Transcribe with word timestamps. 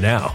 now. 0.00 0.34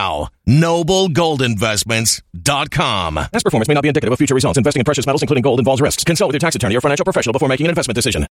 Noblegoldinvestments.com. 0.47 3.15
Past 3.15 3.43
performance 3.43 3.67
may 3.67 3.73
not 3.73 3.81
be 3.81 3.87
indicative 3.87 4.11
of 4.11 4.17
future 4.17 4.35
results. 4.35 4.57
Investing 4.57 4.81
in 4.81 4.85
precious 4.85 5.05
metals, 5.05 5.21
including 5.21 5.41
gold, 5.41 5.59
involves 5.59 5.81
risks. 5.81 6.03
Consult 6.03 6.29
with 6.29 6.35
your 6.35 6.39
tax 6.39 6.55
attorney 6.55 6.75
or 6.75 6.81
financial 6.81 7.03
professional 7.03 7.33
before 7.33 7.49
making 7.49 7.67
an 7.67 7.69
investment 7.69 7.95
decision. 7.95 8.25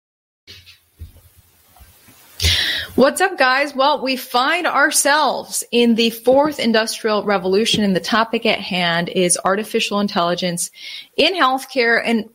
What's 2.98 3.22
up, 3.22 3.38
guys? 3.38 3.76
Well, 3.76 4.02
we 4.02 4.16
find 4.16 4.66
ourselves 4.66 5.64
in 5.72 5.94
the 5.94 6.10
fourth 6.10 6.60
industrial 6.60 7.24
revolution, 7.24 7.84
and 7.84 7.96
the 7.96 8.00
topic 8.00 8.48
at 8.48 8.60
hand 8.60 9.10
is 9.10 9.38
artificial 9.46 10.00
intelligence 10.00 10.72
in 11.16 11.36
healthcare. 11.36 12.02
And 12.04 12.28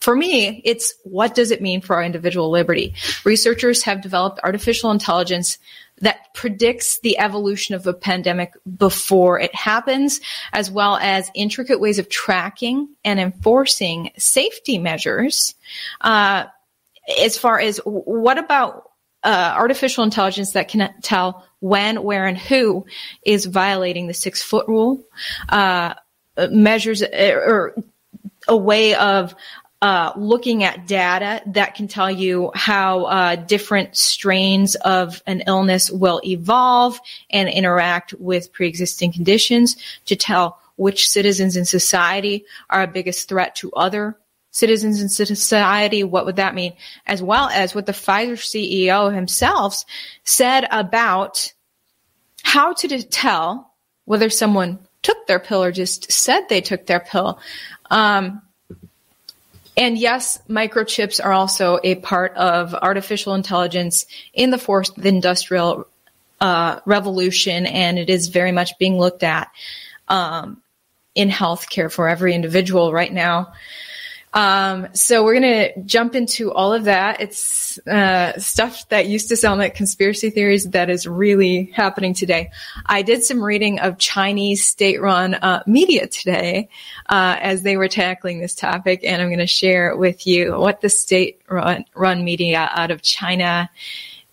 for 0.00 0.14
me, 0.14 0.60
it's 0.66 0.92
what 1.04 1.34
does 1.34 1.50
it 1.50 1.62
mean 1.62 1.80
for 1.80 1.96
our 1.96 2.04
individual 2.04 2.50
liberty? 2.50 2.92
Researchers 3.24 3.82
have 3.84 4.02
developed 4.02 4.40
artificial 4.44 4.90
intelligence 4.90 5.56
that 6.00 6.34
predicts 6.34 6.98
the 7.00 7.18
evolution 7.18 7.74
of 7.74 7.86
a 7.86 7.94
pandemic 7.94 8.54
before 8.76 9.38
it 9.38 9.54
happens, 9.54 10.20
as 10.52 10.70
well 10.70 10.96
as 10.96 11.30
intricate 11.34 11.80
ways 11.80 11.98
of 11.98 12.08
tracking 12.08 12.88
and 13.04 13.20
enforcing 13.20 14.10
safety 14.16 14.78
measures. 14.78 15.54
Uh, 16.00 16.44
as 17.20 17.38
far 17.38 17.60
as 17.60 17.78
what 17.84 18.38
about 18.38 18.90
uh, 19.22 19.54
artificial 19.56 20.04
intelligence 20.04 20.52
that 20.52 20.68
can 20.68 20.92
tell 21.02 21.46
when, 21.60 22.02
where, 22.02 22.26
and 22.26 22.36
who 22.36 22.84
is 23.24 23.46
violating 23.46 24.06
the 24.06 24.14
six 24.14 24.42
foot 24.42 24.68
rule, 24.68 25.02
uh, 25.48 25.94
measures 26.50 27.02
or 27.02 27.74
a 28.48 28.56
way 28.56 28.94
of 28.94 29.34
uh, 29.84 30.14
looking 30.16 30.64
at 30.64 30.86
data 30.86 31.42
that 31.44 31.74
can 31.74 31.86
tell 31.86 32.10
you 32.10 32.50
how 32.54 33.04
uh, 33.04 33.36
different 33.36 33.94
strains 33.94 34.76
of 34.76 35.22
an 35.26 35.42
illness 35.46 35.90
will 35.90 36.22
evolve 36.24 36.98
and 37.28 37.50
interact 37.50 38.14
with 38.14 38.50
pre-existing 38.50 39.12
conditions 39.12 39.76
to 40.06 40.16
tell 40.16 40.58
which 40.76 41.10
citizens 41.10 41.54
in 41.54 41.66
society 41.66 42.46
are 42.70 42.84
a 42.84 42.86
biggest 42.86 43.28
threat 43.28 43.54
to 43.56 43.70
other 43.72 44.16
citizens 44.52 45.02
in 45.02 45.08
society. 45.10 46.02
What 46.02 46.24
would 46.24 46.36
that 46.36 46.54
mean? 46.54 46.72
As 47.06 47.22
well 47.22 47.50
as 47.50 47.74
what 47.74 47.84
the 47.84 47.92
Pfizer 47.92 48.38
CEO 48.38 49.14
himself 49.14 49.84
said 50.24 50.66
about 50.70 51.52
how 52.42 52.72
to 52.72 53.02
tell 53.02 53.74
whether 54.06 54.30
someone 54.30 54.78
took 55.02 55.26
their 55.26 55.40
pill 55.40 55.62
or 55.62 55.72
just 55.72 56.10
said 56.10 56.48
they 56.48 56.62
took 56.62 56.86
their 56.86 57.00
pill. 57.00 57.38
Um, 57.90 58.40
and 59.76 59.98
yes, 59.98 60.40
microchips 60.48 61.24
are 61.24 61.32
also 61.32 61.80
a 61.82 61.96
part 61.96 62.36
of 62.36 62.74
artificial 62.74 63.34
intelligence 63.34 64.06
in 64.32 64.50
the 64.50 64.58
fourth 64.58 64.96
industrial 65.04 65.88
uh, 66.40 66.80
revolution, 66.84 67.66
and 67.66 67.98
it 67.98 68.10
is 68.10 68.28
very 68.28 68.52
much 68.52 68.78
being 68.78 68.98
looked 68.98 69.22
at 69.22 69.50
um, 70.08 70.62
in 71.14 71.28
healthcare 71.28 71.90
for 71.90 72.08
every 72.08 72.34
individual 72.34 72.92
right 72.92 73.12
now. 73.12 73.52
Um, 74.34 74.88
so 74.94 75.22
we're 75.22 75.38
going 75.40 75.72
to 75.74 75.82
jump 75.84 76.16
into 76.16 76.52
all 76.52 76.72
of 76.72 76.84
that. 76.84 77.20
It's 77.20 77.78
uh, 77.86 78.36
stuff 78.36 78.88
that 78.88 79.06
used 79.06 79.28
to 79.28 79.36
sound 79.36 79.60
like 79.60 79.76
conspiracy 79.76 80.30
theories 80.30 80.64
that 80.70 80.90
is 80.90 81.06
really 81.06 81.70
happening 81.72 82.14
today. 82.14 82.50
I 82.84 83.02
did 83.02 83.22
some 83.22 83.40
reading 83.40 83.78
of 83.78 83.96
Chinese 83.96 84.66
state-run 84.66 85.34
uh, 85.34 85.62
media 85.68 86.08
today 86.08 86.68
uh, 87.08 87.36
as 87.40 87.62
they 87.62 87.76
were 87.76 87.86
tackling 87.86 88.40
this 88.40 88.56
topic, 88.56 89.00
and 89.04 89.22
I'm 89.22 89.28
going 89.28 89.38
to 89.38 89.46
share 89.46 89.96
with 89.96 90.26
you 90.26 90.58
what 90.58 90.80
the 90.80 90.88
state-run 90.88 91.84
run 91.94 92.24
media 92.24 92.68
out 92.72 92.90
of 92.90 93.02
China 93.02 93.70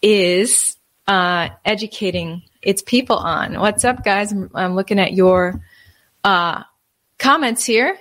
is 0.01 0.77
uh, 1.07 1.49
educating 1.63 2.41
its 2.63 2.81
people 2.81 3.17
on. 3.17 3.59
What's 3.59 3.85
up, 3.85 4.03
guys? 4.03 4.31
I'm, 4.31 4.49
I'm 4.55 4.73
looking 4.75 4.97
at 4.97 5.13
your 5.13 5.61
uh, 6.23 6.63
comments 7.19 7.63
here. 7.65 7.99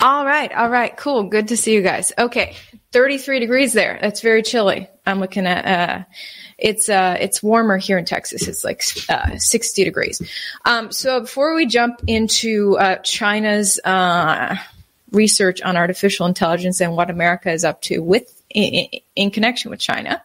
All 0.00 0.24
right, 0.24 0.52
all 0.52 0.68
right, 0.68 0.96
cool. 0.96 1.24
Good 1.24 1.48
to 1.48 1.56
see 1.56 1.74
you 1.74 1.82
guys. 1.82 2.12
Okay, 2.18 2.56
33 2.92 3.40
degrees 3.40 3.72
there. 3.72 3.98
That's 4.00 4.20
very 4.20 4.42
chilly. 4.42 4.88
I'm 5.06 5.20
looking 5.20 5.46
at 5.46 5.66
uh 5.66 6.04
it's 6.58 6.88
uh 6.88 7.16
it's 7.18 7.42
warmer 7.42 7.78
here 7.78 7.98
in 7.98 8.04
Texas. 8.04 8.46
It's 8.46 8.64
like 8.64 8.82
uh, 9.08 9.36
60 9.36 9.84
degrees. 9.84 10.22
Um 10.64 10.92
so 10.92 11.20
before 11.20 11.54
we 11.54 11.66
jump 11.66 12.02
into 12.06 12.76
uh 12.78 12.96
China's 12.96 13.80
uh 13.84 14.56
research 15.10 15.62
on 15.62 15.76
artificial 15.76 16.26
intelligence 16.26 16.80
and 16.80 16.96
what 16.96 17.10
America 17.10 17.50
is 17.50 17.64
up 17.64 17.80
to 17.82 18.00
with 18.00 18.42
in, 18.50 18.88
in 19.16 19.30
connection 19.30 19.70
with 19.70 19.80
China, 19.80 20.22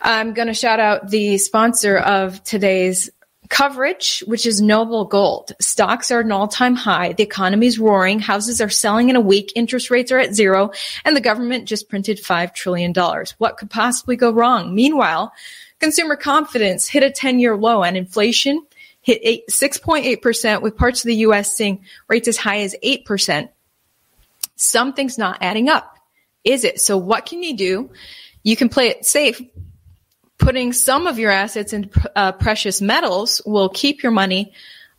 I'm 0.00 0.34
going 0.34 0.48
to 0.48 0.54
shout 0.54 0.80
out 0.80 1.10
the 1.10 1.38
sponsor 1.38 1.96
of 1.96 2.42
today's 2.42 3.10
coverage, 3.52 4.24
which 4.26 4.46
is 4.46 4.62
Noble 4.62 5.04
Gold. 5.04 5.52
Stocks 5.60 6.10
are 6.10 6.20
at 6.20 6.24
an 6.24 6.32
all 6.32 6.48
time 6.48 6.74
high. 6.74 7.12
The 7.12 7.22
economy 7.22 7.66
is 7.66 7.78
roaring. 7.78 8.18
Houses 8.18 8.62
are 8.62 8.70
selling 8.70 9.10
in 9.10 9.14
a 9.14 9.20
week. 9.20 9.52
Interest 9.54 9.90
rates 9.90 10.10
are 10.10 10.18
at 10.18 10.34
zero. 10.34 10.70
And 11.04 11.14
the 11.14 11.20
government 11.20 11.68
just 11.68 11.90
printed 11.90 12.16
$5 12.18 12.54
trillion. 12.54 12.94
What 13.36 13.58
could 13.58 13.70
possibly 13.70 14.16
go 14.16 14.32
wrong? 14.32 14.74
Meanwhile, 14.74 15.34
consumer 15.80 16.16
confidence 16.16 16.88
hit 16.88 17.02
a 17.02 17.10
10 17.10 17.38
year 17.40 17.54
low 17.54 17.84
and 17.84 17.94
inflation 17.94 18.66
hit 19.02 19.46
6.8% 19.48 20.62
with 20.62 20.76
parts 20.76 21.04
of 21.04 21.08
the 21.08 21.16
U.S. 21.16 21.54
seeing 21.54 21.84
rates 22.08 22.28
as 22.28 22.38
high 22.38 22.60
as 22.60 22.74
8%. 22.82 23.50
Something's 24.56 25.18
not 25.18 25.38
adding 25.42 25.68
up. 25.68 25.98
Is 26.42 26.64
it? 26.64 26.80
So 26.80 26.96
what 26.96 27.26
can 27.26 27.42
you 27.42 27.54
do? 27.54 27.90
You 28.44 28.56
can 28.56 28.70
play 28.70 28.88
it 28.88 29.04
safe 29.04 29.42
putting 30.42 30.72
some 30.72 31.06
of 31.06 31.18
your 31.18 31.30
assets 31.30 31.72
in 31.72 31.88
uh, 32.16 32.32
precious 32.32 32.80
metals 32.82 33.40
will 33.46 33.68
keep 33.68 34.02
your 34.02 34.12
money 34.12 34.52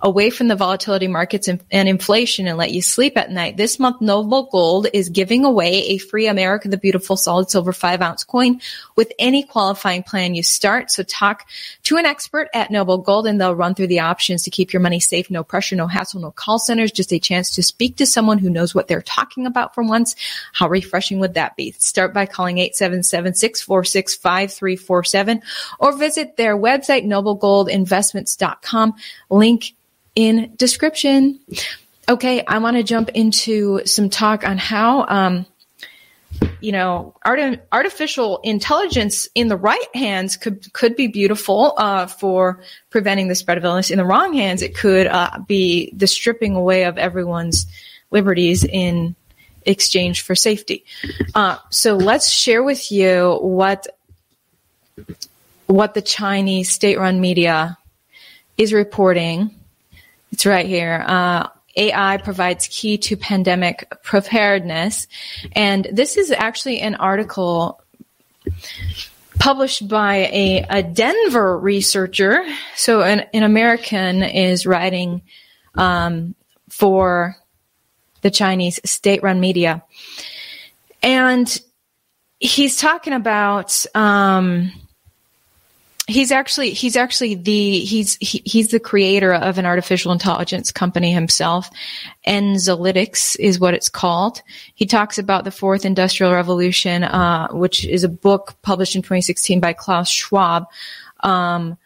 away 0.04 0.30
from 0.30 0.50
the 0.50 0.56
volatility 0.56 1.08
markets 1.08 1.48
and, 1.48 1.64
and, 1.72 1.88
inflation 1.88 2.46
and 2.46 2.58
let 2.58 2.72
you 2.72 2.82
sleep 2.82 3.18
at 3.18 3.32
night. 3.32 3.56
This 3.56 3.80
month, 3.80 4.02
Noble 4.02 4.50
Gold 4.52 4.88
is 4.94 5.08
giving 5.08 5.46
away 5.46 5.88
a 5.88 5.98
free 5.98 6.28
America 6.28 6.68
the 6.68 6.78
Beautiful 6.78 7.16
solid 7.16 7.50
silver 7.50 7.72
five 7.72 8.02
ounce 8.02 8.26
coin 8.26 8.60
with 8.98 9.14
any 9.18 9.44
qualifying 9.44 10.04
plan 10.04 10.36
you 10.36 10.44
start. 10.44 10.92
So 10.92 11.04
talk 11.04 11.48
to 11.84 11.96
an 11.96 12.06
expert 12.06 12.50
at 12.54 12.70
Noble 12.70 12.98
Gold 12.98 13.28
and 13.28 13.40
they'll 13.40 13.56
run 13.56 13.76
through 13.76 13.88
the 13.88 14.02
options 14.02 14.44
to 14.44 14.52
keep 14.52 14.74
your 14.74 14.82
money 14.82 15.00
safe. 15.00 15.32
No 15.32 15.42
pressure, 15.42 15.78
no 15.78 15.88
hassle, 15.88 16.20
no 16.20 16.32
call 16.32 16.60
centers, 16.60 16.92
just 16.92 17.14
a 17.14 17.20
chance 17.20 17.56
to 17.56 17.64
speak 17.64 17.96
to 17.98 18.06
someone 18.06 18.40
who 18.40 18.50
knows 18.50 18.76
what 18.76 18.90
they're 18.90 19.02
talking 19.02 19.46
about 19.46 19.74
for 19.74 19.84
once. 19.84 20.18
How 20.52 20.68
refreshing 20.68 21.20
would 21.20 21.36
that 21.36 21.56
be? 21.56 21.72
Start 21.80 22.14
by 22.14 22.26
calling 22.26 22.58
877-646-5347 22.58 25.42
or 25.80 25.98
visit 25.98 26.36
their 26.36 26.58
website, 26.58 27.06
noblegoldinvestments.com. 27.06 28.96
Link 29.30 29.74
in 30.16 30.54
description. 30.56 31.40
Okay, 32.08 32.44
I 32.46 32.58
want 32.58 32.78
to 32.78 32.84
jump 32.84 33.10
into 33.10 33.86
some 33.86 34.10
talk 34.10 34.46
on 34.46 34.58
how, 34.58 35.06
um, 35.08 35.46
you 36.60 36.72
know, 36.72 37.16
art- 37.24 37.66
artificial 37.72 38.40
intelligence 38.44 39.30
in 39.36 39.48
the 39.48 39.56
right 39.56 39.96
hands 39.96 40.36
could 40.36 40.72
could 40.74 40.96
be 40.96 41.08
beautiful 41.08 41.74
uh, 41.78 42.08
for 42.08 42.62
preventing 42.90 43.28
the 43.28 43.36
spread 43.36 43.58
of 43.58 43.64
illness. 43.64 43.90
In 43.90 43.98
the 43.98 44.06
wrong 44.06 44.34
hands, 44.34 44.62
it 44.62 44.76
could 44.76 45.08
uh, 45.08 45.40
be 45.48 45.92
the 45.96 46.08
stripping 46.08 46.56
away 46.56 46.84
of 46.84 46.98
everyone's 46.98 47.66
liberties 48.12 48.64
in 48.64 49.16
exchange 49.66 50.22
for 50.22 50.36
safety. 50.36 50.84
Uh, 51.34 51.58
so 51.70 51.96
let's 51.96 52.30
share 52.30 52.64
with 52.64 52.92
you 52.92 53.38
what 53.42 53.88
what 55.68 55.94
the 55.94 56.02
Chinese 56.02 56.70
state-run 56.70 57.22
media 57.22 57.78
is 58.58 58.74
reporting 58.74 59.52
it's 60.34 60.48
right 60.48 60.66
here. 60.66 61.04
Uh, 61.08 61.48
AI 61.76 62.18
provides 62.18 62.68
key 62.68 62.98
to 62.98 63.16
pandemic 63.16 63.88
preparedness. 64.02 65.08
And 65.52 65.88
this 65.92 66.18
is 66.18 66.32
actually 66.32 66.80
an 66.82 66.96
article 66.96 67.80
published 69.40 69.88
by 69.88 70.16
a, 70.16 70.66
a 70.68 70.84
Denver 70.84 71.58
researcher. 71.58 72.44
So 72.76 73.04
an, 73.04 73.22
an 73.34 73.44
American 73.44 74.24
is 74.24 74.66
writing 74.66 75.22
um, 75.76 76.34
for 76.70 77.38
the 78.22 78.32
Chinese 78.32 78.80
state 78.86 79.22
run 79.22 79.40
media. 79.40 79.84
And 81.04 81.62
he's 82.40 82.78
talking 82.78 83.14
about 83.14 83.86
um, 83.94 84.72
he's 86.08 86.32
actually 86.32 86.72
he's 86.72 86.96
actually 86.96 87.36
the 87.36 87.80
he's 87.80 88.16
he, 88.16 88.42
he's 88.46 88.70
the 88.70 88.80
creator 88.80 89.34
of 89.34 89.58
an 89.58 89.66
artificial 89.66 90.12
intelligence 90.12 90.72
company 90.72 91.12
himself. 91.12 91.70
Enzolytics 92.28 93.38
is 93.40 93.60
what 93.60 93.74
it's 93.74 93.90
called. 93.90 94.42
He 94.76 94.86
talks 94.86 95.18
about 95.18 95.46
the 95.46 95.52
fourth 95.52 95.86
industrial 95.86 96.34
revolution 96.34 97.04
uh, 97.04 97.48
which 97.52 97.86
is 97.86 98.04
a 98.04 98.10
book 98.10 98.56
published 98.62 98.96
in 98.96 99.02
2016 99.02 99.60
by 99.60 99.74
klaus 99.74 100.10
schwab 100.10 100.66
um, 101.22 101.78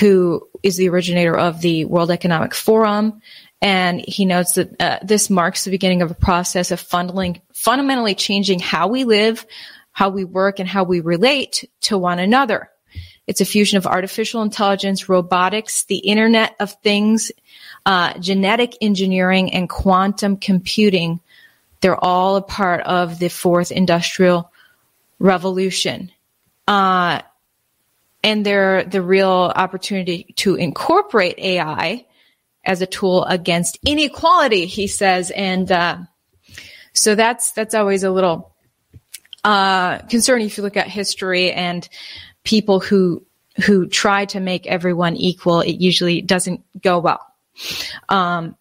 who 0.00 0.48
is 0.62 0.76
the 0.76 0.88
originator 0.88 1.36
of 1.36 1.60
the 1.60 1.84
world 1.84 2.10
economic 2.10 2.54
forum. 2.54 3.20
And 3.60 4.00
he 4.06 4.26
notes 4.26 4.52
that 4.54 4.80
uh, 4.80 4.98
this 5.02 5.30
marks 5.30 5.64
the 5.64 5.70
beginning 5.70 6.02
of 6.02 6.10
a 6.10 6.14
process 6.14 6.70
of 6.70 6.80
fundamentally 6.80 8.14
changing 8.14 8.58
how 8.60 8.88
we 8.88 9.04
live 9.04 9.46
how 9.92 10.08
we 10.08 10.24
work 10.24 10.58
and 10.58 10.68
how 10.68 10.82
we 10.82 11.00
relate 11.00 11.70
to 11.82 11.96
one 11.96 12.18
another 12.18 12.68
it's 13.26 13.40
a 13.40 13.46
fusion 13.46 13.78
of 13.78 13.86
artificial 13.86 14.42
intelligence, 14.42 15.08
robotics, 15.08 15.84
the 15.84 15.98
Internet 15.98 16.56
of 16.60 16.72
Things, 16.82 17.32
uh, 17.86 18.18
genetic 18.18 18.76
engineering, 18.80 19.52
and 19.52 19.68
quantum 19.68 20.36
computing. 20.36 21.20
They're 21.80 22.02
all 22.02 22.36
a 22.36 22.42
part 22.42 22.82
of 22.82 23.18
the 23.18 23.28
fourth 23.28 23.72
industrial 23.72 24.50
revolution. 25.18 26.12
Uh, 26.68 27.22
and 28.22 28.44
they're 28.44 28.84
the 28.84 29.02
real 29.02 29.52
opportunity 29.54 30.34
to 30.36 30.54
incorporate 30.54 31.38
AI 31.38 32.06
as 32.64 32.80
a 32.80 32.86
tool 32.86 33.24
against 33.24 33.78
inequality, 33.86 34.66
he 34.66 34.86
says. 34.86 35.30
And 35.30 35.70
uh, 35.70 35.98
so 36.94 37.14
that's 37.14 37.52
that's 37.52 37.74
always 37.74 38.02
a 38.02 38.10
little 38.10 38.54
uh, 39.44 39.98
concerning 39.98 40.46
if 40.46 40.56
you 40.56 40.62
look 40.62 40.78
at 40.78 40.88
history 40.88 41.52
and 41.52 41.86
people 42.44 42.80
who 42.80 43.24
who 43.64 43.86
try 43.86 44.24
to 44.26 44.40
make 44.40 44.66
everyone 44.66 45.16
equal, 45.16 45.60
it 45.60 45.74
usually 45.74 46.20
doesn't 46.20 46.64
go 46.82 46.98
well. 46.98 47.24
Um, 48.08 48.56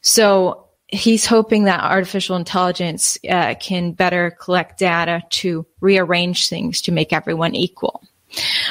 so 0.00 0.66
he's 0.88 1.26
hoping 1.26 1.64
that 1.64 1.82
artificial 1.82 2.36
intelligence 2.36 3.18
uh, 3.28 3.54
can 3.60 3.92
better 3.92 4.30
collect 4.30 4.78
data 4.78 5.22
to 5.30 5.66
rearrange 5.80 6.48
things 6.48 6.82
to 6.82 6.92
make 6.92 7.12
everyone 7.12 7.54
equal. 7.54 8.02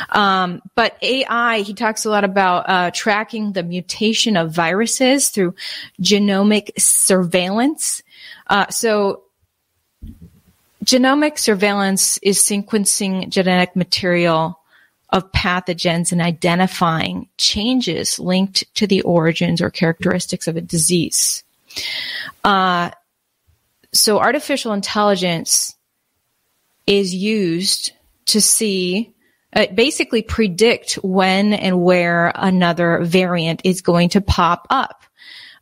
Um, 0.10 0.62
but 0.76 0.98
AI, 1.02 1.60
he 1.60 1.74
talks 1.74 2.06
a 2.06 2.10
lot 2.10 2.24
about 2.24 2.70
uh, 2.70 2.92
tracking 2.92 3.54
the 3.54 3.64
mutation 3.64 4.38
of 4.38 4.52
viruses 4.52 5.30
through 5.30 5.56
genomic 6.02 6.70
surveillance. 6.78 8.04
Uh, 8.48 8.68
so 8.70 9.24
genomic 10.86 11.40
surveillance 11.40 12.20
is 12.20 12.40
sequencing 12.40 13.30
genetic 13.30 13.76
material 13.76 14.60
of 15.10 15.32
pathogens 15.32 16.12
and 16.12 16.22
identifying 16.22 17.28
changes 17.38 18.20
linked 18.20 18.64
to 18.76 18.86
the 18.86 19.02
origins 19.02 19.62
or 19.62 19.70
characteristics 19.70 20.48
of 20.48 20.58
a 20.58 20.62
disease. 20.62 21.44
Uh, 22.44 22.92
so 23.94 24.20
artificial 24.20 24.74
intelligence 24.74 25.76
is 26.86 27.16
used 27.16 27.94
to 28.26 28.42
see 28.42 29.14
uh, 29.54 29.68
basically 29.74 30.22
predict 30.22 30.96
when 30.96 31.54
and 31.54 31.82
where 31.82 32.32
another 32.36 33.00
variant 33.04 33.62
is 33.64 33.82
going 33.82 34.10
to 34.10 34.22
pop 34.22 34.68
up. 34.70 35.02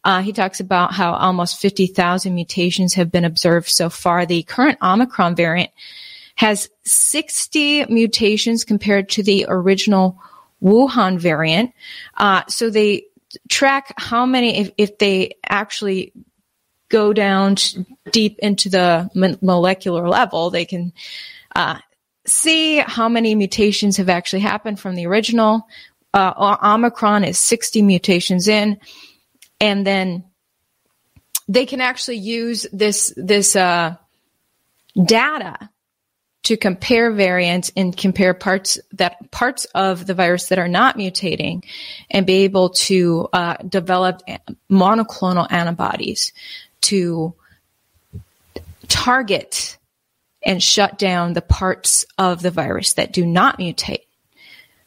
Uh, 0.03 0.21
he 0.21 0.33
talks 0.33 0.59
about 0.59 0.93
how 0.93 1.13
almost 1.13 1.59
50,000 1.59 2.33
mutations 2.33 2.93
have 2.95 3.11
been 3.11 3.25
observed 3.25 3.69
so 3.69 3.89
far. 3.89 4.25
The 4.25 4.43
current 4.43 4.77
Omicron 4.81 5.35
variant 5.35 5.71
has 6.35 6.69
60 6.83 7.85
mutations 7.85 8.63
compared 8.63 9.09
to 9.09 9.23
the 9.23 9.45
original 9.47 10.19
Wuhan 10.61 11.19
variant. 11.19 11.71
Uh, 12.15 12.43
so 12.47 12.69
they 12.69 13.05
track 13.49 13.93
how 13.97 14.25
many, 14.25 14.57
if, 14.59 14.71
if 14.77 14.97
they 14.97 15.35
actually 15.47 16.13
go 16.89 17.13
down 17.13 17.55
deep 18.11 18.39
into 18.39 18.69
the 18.69 19.09
molecular 19.41 20.07
level, 20.07 20.49
they 20.49 20.65
can 20.65 20.93
uh, 21.55 21.79
see 22.25 22.77
how 22.77 23.09
many 23.09 23.35
mutations 23.35 23.97
have 23.97 24.09
actually 24.09 24.41
happened 24.41 24.79
from 24.79 24.95
the 24.95 25.07
original. 25.07 25.67
Uh, 26.13 26.57
Omicron 26.63 27.23
is 27.23 27.39
60 27.39 27.81
mutations 27.81 28.47
in, 28.47 28.79
and 29.63 29.87
then 29.87 30.25
they 31.47 31.65
can 31.65 31.79
actually 31.79 32.17
use 32.17 32.67
this 32.73 33.13
this 33.15 33.55
uh, 33.55 33.95
data 35.01 35.69
to 36.43 36.57
compare 36.57 37.13
variants 37.13 37.71
and 37.77 37.95
compare 37.95 38.33
parts 38.33 38.77
that 38.91 39.31
parts 39.31 39.63
of 39.73 40.05
the 40.05 40.13
virus 40.13 40.49
that 40.49 40.59
are 40.59 40.67
not 40.67 40.97
mutating, 40.97 41.63
and 42.11 42.27
be 42.27 42.43
able 42.43 42.71
to 42.71 43.29
uh, 43.31 43.55
develop 43.55 44.21
monoclonal 44.69 45.47
antibodies 45.49 46.33
to 46.81 47.33
target 48.89 49.77
and 50.45 50.61
shut 50.61 50.99
down 50.99 51.31
the 51.31 51.41
parts 51.41 52.05
of 52.17 52.41
the 52.41 52.51
virus 52.51 52.95
that 52.95 53.13
do 53.13 53.25
not 53.25 53.59
mutate. 53.59 54.07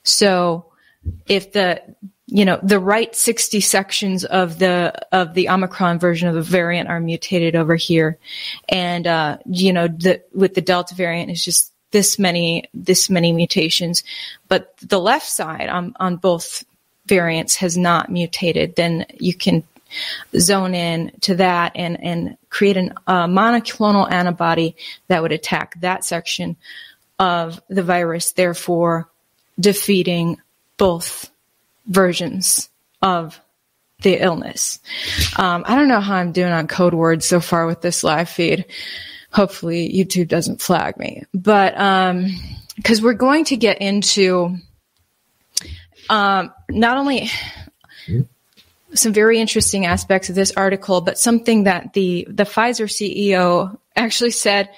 So 0.03 0.67
if 1.27 1.53
the 1.53 1.81
you 2.27 2.45
know 2.45 2.59
the 2.63 2.81
right 2.81 3.15
60 3.15 3.61
sections 3.61 4.25
of 4.25 4.59
the 4.59 4.93
of 5.13 5.35
the 5.35 5.49
omicron 5.49 5.99
version 5.99 6.29
of 6.29 6.35
the 6.35 6.43
variant 6.43 6.89
are 6.89 7.01
mutated 7.01 7.55
over 7.55 7.77
here. 7.77 8.19
And 8.69 9.07
uh, 9.07 9.39
you 9.47 9.73
know 9.73 9.89
the 9.89 10.23
with 10.33 10.55
the 10.55 10.61
delta 10.61 10.95
variant 10.95 11.31
is 11.31 11.45
just 11.45 11.73
this 11.93 12.19
many 12.19 12.69
this 12.75 13.09
many 13.09 13.33
mutations. 13.33 14.03
But 14.49 14.77
the 14.79 15.01
left 15.01 15.29
side 15.29 15.69
on 15.69 15.95
on 16.01 16.17
both 16.17 16.65
variants 17.07 17.57
has 17.57 17.77
not 17.77 18.11
mutated. 18.11 18.75
Then 18.75 19.07
you 19.19 19.33
can 19.33 19.63
zone 20.37 20.75
in 20.75 21.13
to 21.21 21.37
that 21.37 21.73
and, 21.77 22.03
and 22.03 22.37
create 22.51 22.77
a 22.77 22.91
monoclonal 23.07 24.11
antibody 24.11 24.75
that 25.07 25.23
would 25.23 25.31
attack 25.31 25.81
that 25.81 26.05
section 26.05 26.57
of 27.21 27.63
the 27.69 27.85
virus, 27.85 28.33
therefore 28.33 29.09
defeating 29.59 30.41
both 30.77 31.31
versions 31.87 32.69
of 33.03 33.41
the 34.03 34.23
illness. 34.23 34.79
Um, 35.37 35.65
I 35.67 35.75
don't 35.75 35.89
know 35.89 36.01
how 36.01 36.17
I'm 36.17 36.33
doing 36.33 36.53
on 36.53 36.67
code 36.67 36.95
words 36.95 37.25
so 37.25 37.41
far 37.41 37.67
with 37.67 37.81
this 37.81 38.05
live 38.05 38.29
feed. 38.29 38.67
Hopefully 39.33 39.93
YouTube 39.93 40.29
doesn't 40.29 40.61
flag 40.61 40.97
me, 40.99 41.25
but, 41.35 41.79
um, 41.79 42.35
cause 42.85 43.03
we're 43.03 43.15
going 43.15 43.45
to 43.47 43.57
get 43.57 43.81
into, 43.81 44.57
um, 46.09 46.53
not 46.71 46.97
only 46.97 47.31
some 48.95 49.13
very 49.13 49.41
interesting 49.41 49.85
aspects 49.85 50.29
of 50.29 50.35
this 50.35 50.53
article, 50.53 51.01
but 51.01 51.19
something 51.19 51.65
that 51.65 51.93
the, 51.93 52.27
the 52.31 52.45
Pfizer 52.45 52.87
CEO 52.87 53.79
actually 53.95 54.31
said 54.31 54.71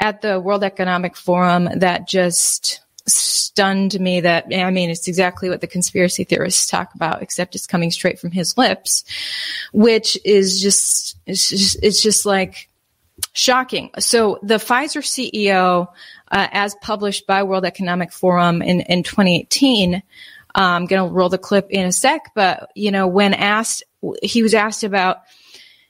at 0.00 0.20
the 0.20 0.40
World 0.40 0.64
Economic 0.64 1.16
Forum 1.16 1.68
that 1.76 2.08
just 2.08 2.81
stunned 3.06 3.98
me 4.00 4.20
that, 4.20 4.46
I 4.52 4.70
mean, 4.70 4.90
it's 4.90 5.08
exactly 5.08 5.48
what 5.48 5.60
the 5.60 5.66
conspiracy 5.66 6.24
theorists 6.24 6.66
talk 6.66 6.94
about, 6.94 7.22
except 7.22 7.54
it's 7.54 7.66
coming 7.66 7.90
straight 7.90 8.18
from 8.18 8.30
his 8.30 8.56
lips, 8.56 9.04
which 9.72 10.18
is 10.24 10.60
just, 10.60 11.16
it's 11.26 11.48
just, 11.48 11.82
it's 11.82 12.02
just 12.02 12.24
like 12.24 12.68
shocking. 13.32 13.90
So 13.98 14.38
the 14.42 14.54
Pfizer 14.54 15.02
CEO, 15.02 15.88
uh, 16.30 16.48
as 16.52 16.74
published 16.76 17.26
by 17.26 17.42
World 17.42 17.64
Economic 17.64 18.12
Forum 18.12 18.62
in, 18.62 18.80
in 18.82 19.02
2018, 19.02 20.02
I'm 20.54 20.86
going 20.86 21.08
to 21.08 21.14
roll 21.14 21.28
the 21.28 21.38
clip 21.38 21.68
in 21.70 21.86
a 21.86 21.92
sec, 21.92 22.32
but 22.34 22.70
you 22.74 22.90
know, 22.90 23.06
when 23.06 23.34
asked, 23.34 23.82
he 24.22 24.42
was 24.42 24.54
asked 24.54 24.84
about 24.84 25.22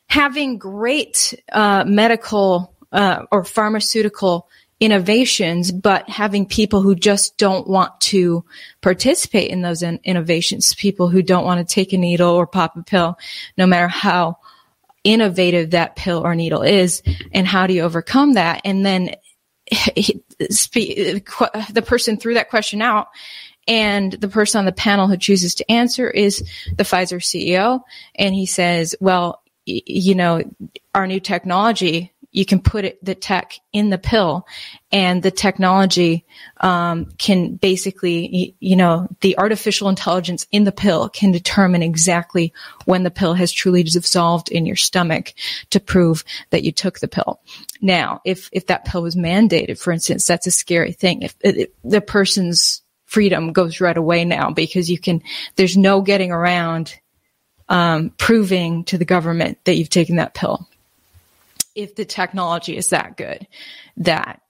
having 0.06 0.58
great 0.58 1.34
uh, 1.52 1.84
medical 1.86 2.74
uh, 2.92 3.24
or 3.32 3.44
pharmaceutical 3.44 4.48
innovations, 4.82 5.70
but 5.70 6.10
having 6.10 6.44
people 6.44 6.82
who 6.82 6.96
just 6.96 7.38
don't 7.38 7.68
want 7.68 8.00
to 8.00 8.44
participate 8.80 9.48
in 9.48 9.62
those 9.62 9.80
in- 9.80 10.00
innovations, 10.02 10.74
people 10.74 11.08
who 11.08 11.22
don't 11.22 11.44
want 11.44 11.66
to 11.66 11.74
take 11.74 11.92
a 11.92 11.96
needle 11.96 12.30
or 12.30 12.48
pop 12.48 12.76
a 12.76 12.82
pill, 12.82 13.16
no 13.56 13.64
matter 13.64 13.86
how 13.86 14.38
innovative 15.04 15.70
that 15.70 15.94
pill 15.94 16.18
or 16.18 16.34
needle 16.34 16.62
is, 16.62 17.00
and 17.32 17.46
how 17.46 17.68
do 17.68 17.74
you 17.74 17.82
overcome 17.82 18.32
that? 18.32 18.60
And 18.64 18.84
then 18.84 19.14
he, 19.94 20.20
the 20.40 21.84
person 21.86 22.16
threw 22.16 22.34
that 22.34 22.50
question 22.50 22.82
out 22.82 23.06
and 23.68 24.12
the 24.14 24.26
person 24.26 24.58
on 24.58 24.64
the 24.64 24.72
panel 24.72 25.06
who 25.06 25.16
chooses 25.16 25.54
to 25.54 25.70
answer 25.70 26.10
is 26.10 26.38
the 26.76 26.82
Pfizer 26.82 27.20
CEO. 27.20 27.82
And 28.16 28.34
he 28.34 28.46
says, 28.46 28.96
well, 28.98 29.42
you 29.64 30.16
know, 30.16 30.42
our 30.92 31.06
new 31.06 31.20
technology, 31.20 32.12
you 32.32 32.46
can 32.46 32.60
put 32.60 32.86
it, 32.86 33.04
the 33.04 33.14
tech 33.14 33.60
in 33.72 33.90
the 33.90 33.98
pill 33.98 34.46
and 34.90 35.22
the 35.22 35.30
technology, 35.30 36.24
um, 36.60 37.06
can 37.18 37.56
basically, 37.56 38.56
you 38.58 38.74
know, 38.74 39.06
the 39.20 39.38
artificial 39.38 39.90
intelligence 39.90 40.46
in 40.50 40.64
the 40.64 40.72
pill 40.72 41.10
can 41.10 41.30
determine 41.30 41.82
exactly 41.82 42.54
when 42.86 43.02
the 43.02 43.10
pill 43.10 43.34
has 43.34 43.52
truly 43.52 43.82
dissolved 43.82 44.48
in 44.48 44.64
your 44.64 44.76
stomach 44.76 45.34
to 45.70 45.78
prove 45.78 46.24
that 46.50 46.64
you 46.64 46.72
took 46.72 47.00
the 47.00 47.08
pill. 47.08 47.40
Now, 47.82 48.22
if, 48.24 48.48
if 48.50 48.66
that 48.68 48.86
pill 48.86 49.02
was 49.02 49.14
mandated, 49.14 49.78
for 49.78 49.92
instance, 49.92 50.26
that's 50.26 50.46
a 50.46 50.50
scary 50.50 50.92
thing. 50.92 51.22
If, 51.22 51.36
if 51.40 51.68
the 51.84 52.00
person's 52.00 52.82
freedom 53.04 53.52
goes 53.52 53.78
right 53.78 53.96
away 53.96 54.24
now 54.24 54.50
because 54.50 54.90
you 54.90 54.98
can, 54.98 55.22
there's 55.56 55.76
no 55.76 56.00
getting 56.00 56.32
around 56.32 56.98
um, 57.68 58.10
proving 58.16 58.84
to 58.84 58.96
the 58.96 59.04
government 59.04 59.58
that 59.64 59.76
you've 59.76 59.90
taken 59.90 60.16
that 60.16 60.32
pill. 60.32 60.66
If 61.74 61.94
the 61.94 62.04
technology 62.04 62.76
is 62.76 62.90
that 62.90 63.16
good, 63.16 63.46
that 63.98 64.40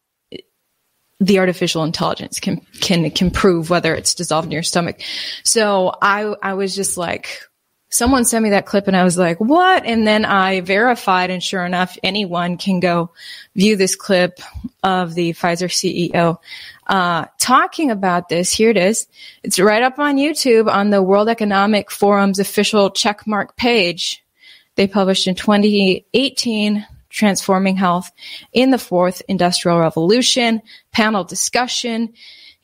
the 1.20 1.38
artificial 1.38 1.84
intelligence 1.84 2.40
can 2.40 2.60
can 2.80 3.10
can 3.10 3.30
prove 3.30 3.70
whether 3.70 3.94
it's 3.94 4.14
dissolved 4.14 4.46
in 4.46 4.52
your 4.52 4.62
stomach. 4.62 5.00
So 5.44 5.94
I 6.02 6.34
I 6.42 6.54
was 6.54 6.74
just 6.74 6.96
like, 6.96 7.42
someone 7.92 8.24
sent 8.24 8.42
me 8.42 8.50
that 8.50 8.66
clip 8.66 8.88
and 8.88 8.96
I 8.96 9.04
was 9.04 9.18
like, 9.18 9.38
what? 9.38 9.84
And 9.84 10.06
then 10.06 10.24
I 10.24 10.62
verified 10.62 11.30
and 11.30 11.42
sure 11.42 11.64
enough, 11.64 11.96
anyone 12.02 12.56
can 12.56 12.80
go 12.80 13.12
view 13.54 13.76
this 13.76 13.94
clip 13.94 14.40
of 14.82 15.14
the 15.14 15.34
Pfizer 15.34 15.68
CEO 15.68 16.38
uh, 16.88 17.26
talking 17.38 17.90
about 17.90 18.28
this. 18.28 18.50
Here 18.50 18.70
it 18.70 18.78
is. 18.78 19.06
It's 19.42 19.60
right 19.60 19.82
up 19.82 19.98
on 19.98 20.16
YouTube 20.16 20.68
on 20.68 20.90
the 20.90 21.02
World 21.02 21.28
Economic 21.28 21.90
Forum's 21.90 22.38
official 22.38 22.90
checkmark 22.90 23.56
page. 23.56 24.24
They 24.74 24.86
published 24.86 25.26
in 25.26 25.34
2018 25.34 26.86
transforming 27.12 27.76
health 27.76 28.10
in 28.52 28.70
the 28.70 28.78
fourth 28.78 29.22
industrial 29.28 29.78
revolution 29.78 30.62
panel 30.92 31.22
discussion 31.22 32.12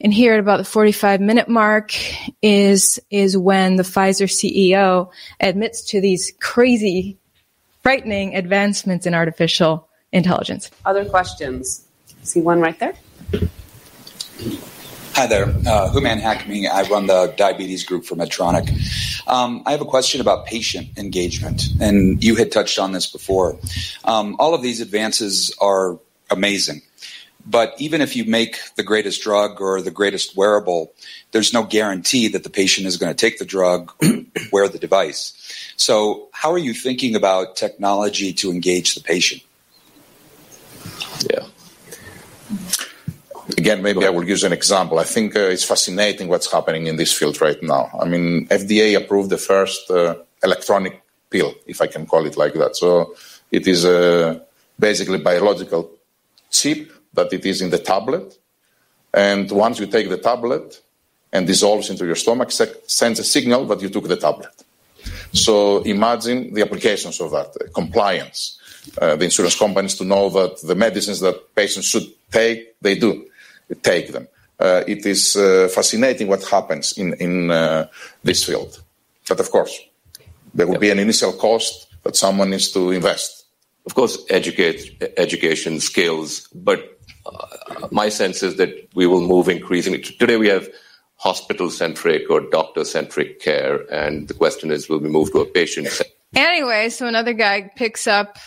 and 0.00 0.14
here 0.14 0.34
at 0.34 0.40
about 0.40 0.58
the 0.58 0.64
45 0.64 1.20
minute 1.20 1.48
mark 1.48 1.92
is, 2.40 3.00
is 3.10 3.36
when 3.36 3.76
the 3.76 3.82
Pfizer 3.82 4.28
CEO 4.28 5.10
admits 5.40 5.82
to 5.86 6.00
these 6.00 6.32
crazy, 6.40 7.18
frightening 7.82 8.36
advancements 8.36 9.06
in 9.06 9.14
artificial 9.14 9.88
intelligence. 10.12 10.70
Other 10.86 11.04
questions? 11.04 11.84
See 12.22 12.40
one 12.40 12.60
right 12.60 12.78
there. 12.78 12.94
Hi 15.18 15.26
there, 15.26 15.46
uh, 15.46 15.90
Hooman 15.90 16.20
Hakami. 16.20 16.70
I 16.70 16.88
run 16.88 17.08
the 17.08 17.34
diabetes 17.36 17.82
group 17.82 18.04
for 18.04 18.14
Medtronic. 18.14 18.70
Um, 19.26 19.64
I 19.66 19.72
have 19.72 19.80
a 19.80 19.84
question 19.84 20.20
about 20.20 20.46
patient 20.46 20.96
engagement, 20.96 21.70
and 21.80 22.22
you 22.22 22.36
had 22.36 22.52
touched 22.52 22.78
on 22.78 22.92
this 22.92 23.10
before. 23.10 23.58
Um, 24.04 24.36
all 24.38 24.54
of 24.54 24.62
these 24.62 24.80
advances 24.80 25.52
are 25.60 25.98
amazing. 26.30 26.82
But 27.44 27.74
even 27.78 28.00
if 28.00 28.14
you 28.14 28.26
make 28.26 28.60
the 28.76 28.84
greatest 28.84 29.20
drug 29.20 29.60
or 29.60 29.82
the 29.82 29.90
greatest 29.90 30.36
wearable, 30.36 30.92
there's 31.32 31.52
no 31.52 31.64
guarantee 31.64 32.28
that 32.28 32.44
the 32.44 32.50
patient 32.50 32.86
is 32.86 32.96
going 32.96 33.12
to 33.12 33.16
take 33.16 33.40
the 33.40 33.44
drug, 33.44 33.92
or 34.00 34.22
wear 34.52 34.68
the 34.68 34.78
device. 34.78 35.32
So, 35.76 36.28
how 36.30 36.52
are 36.52 36.58
you 36.58 36.72
thinking 36.72 37.16
about 37.16 37.56
technology 37.56 38.32
to 38.34 38.52
engage 38.52 38.94
the 38.94 39.00
patient? 39.00 39.42
Yeah. 41.28 41.48
Again, 43.56 43.82
maybe 43.82 44.04
I 44.04 44.10
will 44.10 44.28
use 44.28 44.44
an 44.44 44.52
example. 44.52 44.98
I 44.98 45.04
think 45.04 45.34
uh, 45.34 45.40
it's 45.40 45.64
fascinating 45.64 46.28
what's 46.28 46.52
happening 46.52 46.86
in 46.86 46.96
this 46.96 47.12
field 47.12 47.40
right 47.40 47.60
now. 47.62 47.90
I 47.98 48.06
mean, 48.06 48.46
FDA 48.48 48.96
approved 48.96 49.30
the 49.30 49.38
first 49.38 49.90
uh, 49.90 50.16
electronic 50.42 51.02
pill, 51.30 51.54
if 51.66 51.80
I 51.80 51.86
can 51.86 52.06
call 52.06 52.26
it 52.26 52.36
like 52.36 52.54
that. 52.54 52.76
So 52.76 53.14
It 53.50 53.66
is 53.66 53.84
a 53.84 54.42
basically 54.78 55.18
biological 55.18 55.90
chip 56.50 56.92
that 57.14 57.32
it 57.32 57.44
is 57.46 57.62
in 57.62 57.70
the 57.70 57.78
tablet. 57.78 58.38
And 59.12 59.50
once 59.50 59.78
you 59.80 59.86
take 59.86 60.08
the 60.08 60.18
tablet 60.18 60.80
and 61.32 61.46
dissolves 61.46 61.90
into 61.90 62.04
your 62.04 62.14
stomach, 62.14 62.50
sends 62.50 63.18
a 63.18 63.24
signal 63.24 63.64
that 63.66 63.80
you 63.80 63.88
took 63.88 64.06
the 64.06 64.16
tablet. 64.16 64.64
So 65.32 65.82
imagine 65.82 66.52
the 66.52 66.62
applications 66.62 67.20
of 67.20 67.30
that, 67.30 67.48
uh, 67.60 67.72
compliance. 67.72 68.58
Uh, 69.00 69.16
the 69.16 69.24
insurance 69.24 69.56
companies 69.58 69.94
to 69.96 70.04
know 70.04 70.30
that 70.30 70.60
the 70.62 70.74
medicines 70.74 71.20
that 71.20 71.54
patients 71.54 71.86
should 71.86 72.06
take, 72.30 72.74
they 72.80 72.94
do 72.94 73.26
take 73.76 74.12
them. 74.12 74.28
Uh, 74.58 74.82
it 74.86 75.06
is 75.06 75.36
uh, 75.36 75.68
fascinating 75.72 76.28
what 76.28 76.42
happens 76.44 76.92
in, 76.98 77.14
in 77.14 77.50
uh, 77.50 77.86
this 78.24 78.44
field. 78.44 78.82
But 79.28 79.40
of 79.40 79.50
course, 79.50 79.78
there 80.54 80.66
will 80.66 80.78
be 80.78 80.90
an 80.90 80.98
initial 80.98 81.32
cost 81.32 81.86
that 82.02 82.16
someone 82.16 82.50
needs 82.50 82.70
to 82.72 82.90
invest. 82.90 83.44
Of 83.86 83.94
course, 83.94 84.18
educate, 84.30 85.12
education, 85.16 85.80
skills, 85.80 86.48
but 86.54 86.98
uh, 87.24 87.88
my 87.90 88.08
sense 88.08 88.42
is 88.42 88.56
that 88.56 88.88
we 88.94 89.06
will 89.06 89.20
move 89.20 89.48
increasingly. 89.48 90.00
Today 90.00 90.36
we 90.36 90.48
have 90.48 90.68
hospital 91.16 91.68
centric 91.70 92.30
or 92.30 92.40
doctor 92.40 92.84
centric 92.84 93.40
care. 93.40 93.80
And 93.92 94.28
the 94.28 94.34
question 94.34 94.70
is, 94.70 94.88
will 94.88 95.00
we 95.00 95.08
move 95.08 95.32
to 95.32 95.40
a 95.40 95.46
patient? 95.46 95.88
centric? 95.88 96.16
Anyway, 96.34 96.88
so 96.90 97.06
another 97.06 97.32
guy 97.32 97.70
picks 97.74 98.06
up 98.06 98.38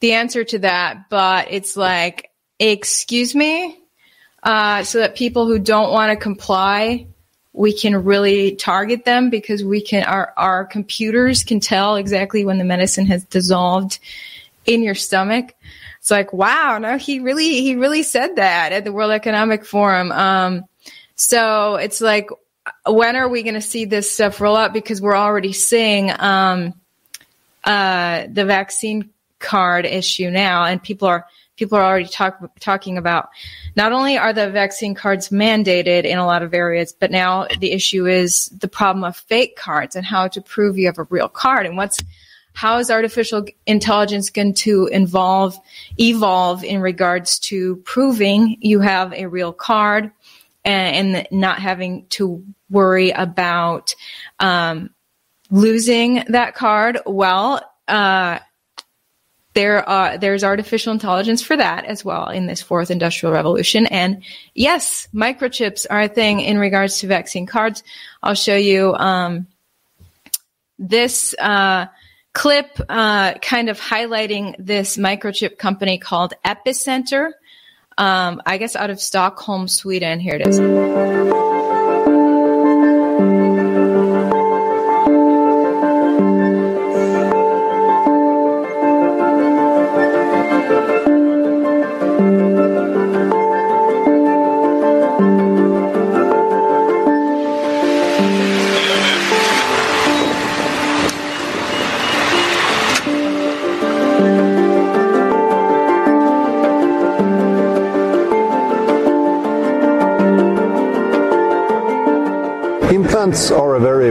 the 0.00 0.12
answer 0.12 0.44
to 0.44 0.58
that, 0.60 1.08
but 1.08 1.48
it's 1.50 1.76
like, 1.76 2.30
excuse 2.58 3.34
me? 3.34 3.78
Uh, 4.46 4.84
so 4.84 5.00
that 5.00 5.16
people 5.16 5.44
who 5.48 5.58
don't 5.58 5.90
want 5.90 6.08
to 6.08 6.16
comply, 6.16 7.04
we 7.52 7.72
can 7.72 8.04
really 8.04 8.54
target 8.54 9.04
them 9.04 9.28
because 9.28 9.64
we 9.64 9.80
can, 9.80 10.04
our, 10.04 10.32
our 10.36 10.64
computers 10.64 11.42
can 11.42 11.58
tell 11.58 11.96
exactly 11.96 12.44
when 12.44 12.56
the 12.56 12.64
medicine 12.64 13.06
has 13.06 13.24
dissolved 13.24 13.98
in 14.64 14.84
your 14.84 14.94
stomach. 14.94 15.52
It's 15.98 16.12
like, 16.12 16.32
wow, 16.32 16.78
no, 16.78 16.96
he 16.96 17.18
really, 17.18 17.60
he 17.60 17.74
really 17.74 18.04
said 18.04 18.36
that 18.36 18.70
at 18.70 18.84
the 18.84 18.92
World 18.92 19.10
Economic 19.10 19.64
Forum. 19.64 20.12
Um, 20.12 20.64
so 21.16 21.74
it's 21.74 22.00
like, 22.00 22.28
when 22.86 23.16
are 23.16 23.28
we 23.28 23.42
going 23.42 23.54
to 23.54 23.60
see 23.60 23.84
this 23.84 24.12
stuff 24.12 24.40
roll 24.40 24.56
out? 24.56 24.72
Because 24.72 25.02
we're 25.02 25.16
already 25.16 25.52
seeing 25.52 26.12
um, 26.16 26.72
uh, 27.64 28.28
the 28.30 28.44
vaccine 28.44 29.10
card 29.40 29.86
issue 29.86 30.30
now, 30.30 30.62
and 30.66 30.80
people 30.80 31.08
are 31.08 31.26
people 31.56 31.78
are 31.78 31.84
already 31.84 32.08
talk, 32.08 32.38
talking 32.60 32.98
about 32.98 33.30
not 33.74 33.92
only 33.92 34.16
are 34.16 34.32
the 34.32 34.50
vaccine 34.50 34.94
cards 34.94 35.30
mandated 35.30 36.04
in 36.04 36.18
a 36.18 36.26
lot 36.26 36.42
of 36.42 36.54
areas, 36.54 36.92
but 36.92 37.10
now 37.10 37.46
the 37.60 37.72
issue 37.72 38.06
is 38.06 38.48
the 38.48 38.68
problem 38.68 39.04
of 39.04 39.16
fake 39.16 39.56
cards 39.56 39.96
and 39.96 40.04
how 40.04 40.28
to 40.28 40.40
prove 40.40 40.78
you 40.78 40.86
have 40.86 40.98
a 40.98 41.04
real 41.04 41.28
card 41.28 41.66
and 41.66 41.76
what's 41.76 42.02
how 42.52 42.78
is 42.78 42.90
artificial 42.90 43.44
intelligence 43.66 44.30
going 44.30 44.54
to 44.54 44.86
involve 44.86 45.58
evolve 46.00 46.64
in 46.64 46.80
regards 46.80 47.38
to 47.38 47.76
proving 47.84 48.56
you 48.60 48.80
have 48.80 49.12
a 49.12 49.26
real 49.26 49.52
card 49.52 50.10
and, 50.64 51.16
and 51.16 51.28
not 51.30 51.60
having 51.60 52.06
to 52.08 52.42
worry 52.70 53.10
about 53.10 53.94
um, 54.40 54.90
losing 55.50 56.24
that 56.28 56.54
card. 56.54 56.98
Well, 57.06 57.62
uh, 57.86 58.40
there 59.56 59.88
are 59.88 60.16
there's 60.18 60.44
artificial 60.44 60.92
intelligence 60.92 61.42
for 61.42 61.56
that 61.56 61.84
as 61.86 62.04
well 62.04 62.28
in 62.28 62.46
this 62.46 62.62
fourth 62.62 62.90
industrial 62.90 63.32
revolution. 63.32 63.86
And 63.86 64.22
yes, 64.54 65.08
microchips 65.12 65.86
are 65.90 66.02
a 66.02 66.08
thing 66.08 66.40
in 66.40 66.58
regards 66.58 67.00
to 67.00 67.08
vaccine 67.08 67.46
cards. 67.46 67.82
I'll 68.22 68.34
show 68.34 68.54
you 68.54 68.94
um, 68.94 69.48
this 70.78 71.34
uh, 71.38 71.86
clip, 72.32 72.78
uh, 72.88 73.34
kind 73.34 73.68
of 73.68 73.80
highlighting 73.80 74.54
this 74.58 74.96
microchip 74.96 75.58
company 75.58 75.98
called 75.98 76.34
Epicenter 76.44 77.32
um, 77.98 78.42
I 78.44 78.58
guess 78.58 78.76
out 78.76 78.90
of 78.90 79.00
Stockholm, 79.00 79.68
Sweden. 79.68 80.20
Here 80.20 80.34
it 80.34 80.46
is. 80.46 81.55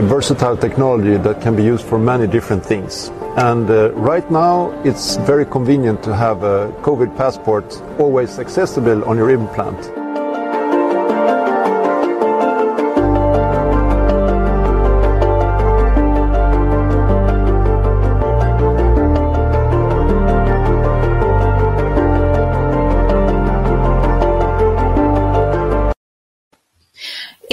Versatile 0.06 0.56
technology 0.56 1.16
that 1.16 1.40
can 1.40 1.56
be 1.56 1.62
used 1.62 1.84
for 1.84 1.98
many 1.98 2.26
different 2.26 2.64
things. 2.64 3.10
And 3.36 3.68
uh, 3.70 3.92
right 3.92 4.28
now, 4.30 4.70
it's 4.84 5.16
very 5.18 5.44
convenient 5.44 6.02
to 6.04 6.14
have 6.14 6.42
a 6.42 6.72
COVID 6.82 7.16
passport 7.16 7.82
always 7.98 8.38
accessible 8.38 9.04
on 9.04 9.16
your 9.16 9.30
implant. 9.30 9.95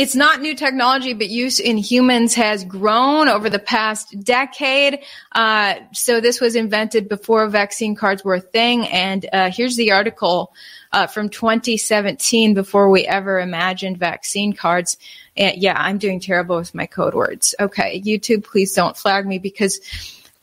It's 0.04 0.16
not 0.16 0.42
new 0.42 0.54
technology, 0.54 1.14
but 1.14 1.30
use 1.30 1.62
in 1.62 1.78
humans 1.78 2.34
has 2.34 2.66
grown 2.66 3.30
over 3.30 3.50
the 3.50 3.58
past 3.58 4.20
decade. 4.22 5.00
Uh, 5.32 5.76
so 5.94 6.20
this 6.20 6.42
was 6.42 6.58
invented 6.58 7.08
before 7.08 7.48
vaccine 7.48 7.96
cards 7.96 8.22
were 8.22 8.34
a 8.36 8.42
thing. 8.42 8.86
And 8.88 9.26
uh, 9.32 9.50
here's 9.50 9.78
the 9.78 9.94
article 9.94 10.52
uh, 10.92 11.08
from 11.08 11.30
2017, 11.30 12.54
before 12.54 12.90
we 12.90 13.06
ever 13.06 13.40
imagined 13.40 13.98
vaccine 13.98 14.52
cards. 14.52 14.98
And 15.38 15.56
yeah, 15.56 15.76
I'm 15.78 16.00
doing 16.00 16.20
terrible 16.20 16.58
with 16.58 16.76
my 16.76 16.86
code 16.86 17.14
words. 17.14 17.56
Okay, 17.58 18.02
YouTube, 18.02 18.44
please 18.44 18.74
don't 18.74 18.98
flag 18.98 19.26
me 19.26 19.40
because 19.40 19.80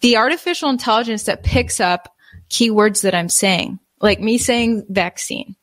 the 0.00 0.16
artificial 0.16 0.70
intelligence 0.70 1.24
that 1.24 1.42
picks 1.42 1.80
up 1.80 2.16
keywords 2.48 3.02
that 3.02 3.14
I'm 3.14 3.28
saying 3.28 3.78
like 4.00 4.20
me 4.20 4.38
saying 4.38 4.86
vaccine. 4.88 5.54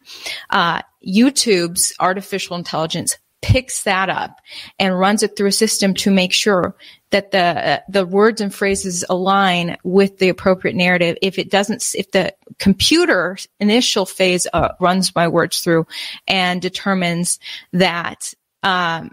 Uh, 0.52 0.84
YouTube's 1.04 1.94
artificial 2.00 2.56
intelligence 2.56 3.18
picks 3.48 3.84
that 3.84 4.10
up 4.10 4.42
and 4.78 5.00
runs 5.00 5.24
it 5.24 5.38
through 5.38 5.48
a 5.48 5.54
system 5.54 5.94
to 5.94 6.12
make 6.12 6.34
sure 6.34 6.76
that 7.12 7.32
the 7.32 7.40
uh, 7.40 7.80
the 7.88 8.06
words 8.06 8.42
and 8.42 8.54
phrases 8.54 9.06
align 9.10 9.78
with 9.86 10.18
the 10.18 10.28
appropriate 10.28 10.76
narrative. 10.76 11.18
If 11.22 11.40
it 11.40 11.50
doesn't, 11.50 11.82
if 11.96 12.12
the 12.12 12.34
computer 12.60 13.38
initial 13.62 14.06
phase 14.06 14.48
uh, 14.52 14.74
runs 14.82 15.16
my 15.16 15.30
words 15.30 15.62
through 15.62 15.88
and 16.28 16.62
determines 16.62 17.40
that 17.72 18.34
um, 18.64 19.12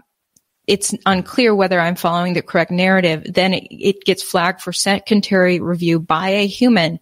it's 0.67 0.93
unclear 1.05 1.55
whether 1.55 1.79
I'm 1.79 1.95
following 1.95 2.33
the 2.33 2.41
correct 2.41 2.71
narrative, 2.71 3.23
then 3.33 3.53
it, 3.53 3.67
it 3.71 4.03
gets 4.03 4.21
flagged 4.21 4.59
for 4.59 4.73
secondary 4.73 5.61
review 5.61 6.01
by 6.01 6.27
a 6.31 6.45
human, 6.45 6.99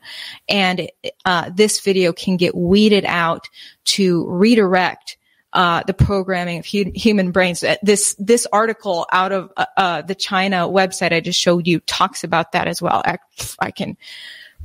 and 0.48 0.88
uh, 1.26 1.50
this 1.56 1.80
video 1.80 2.14
can 2.14 2.38
get 2.38 2.54
weeded 2.54 3.06
out 3.06 3.50
to 3.86 4.30
redirect 4.30 5.18
uh, 5.54 5.84
the 5.86 5.94
programming 5.94 6.60
of 6.60 6.66
hu- 6.66 6.92
human 6.94 7.32
brains. 7.32 7.64
Uh, 7.64 7.76
this 7.82 8.16
this 8.20 8.46
article 8.52 9.06
out 9.12 9.32
of 9.32 9.52
uh, 9.56 9.66
uh, 9.78 10.02
the 10.02 10.16
China 10.16 10.68
website 10.68 11.14
I 11.14 11.20
just 11.20 11.40
showed 11.40 11.68
you 11.68 11.80
talks 11.82 12.24
about 12.24 12.52
that 12.52 12.68
as 12.68 12.82
well. 12.82 13.02
I, 13.06 13.18
I 13.60 13.72
can 13.72 13.98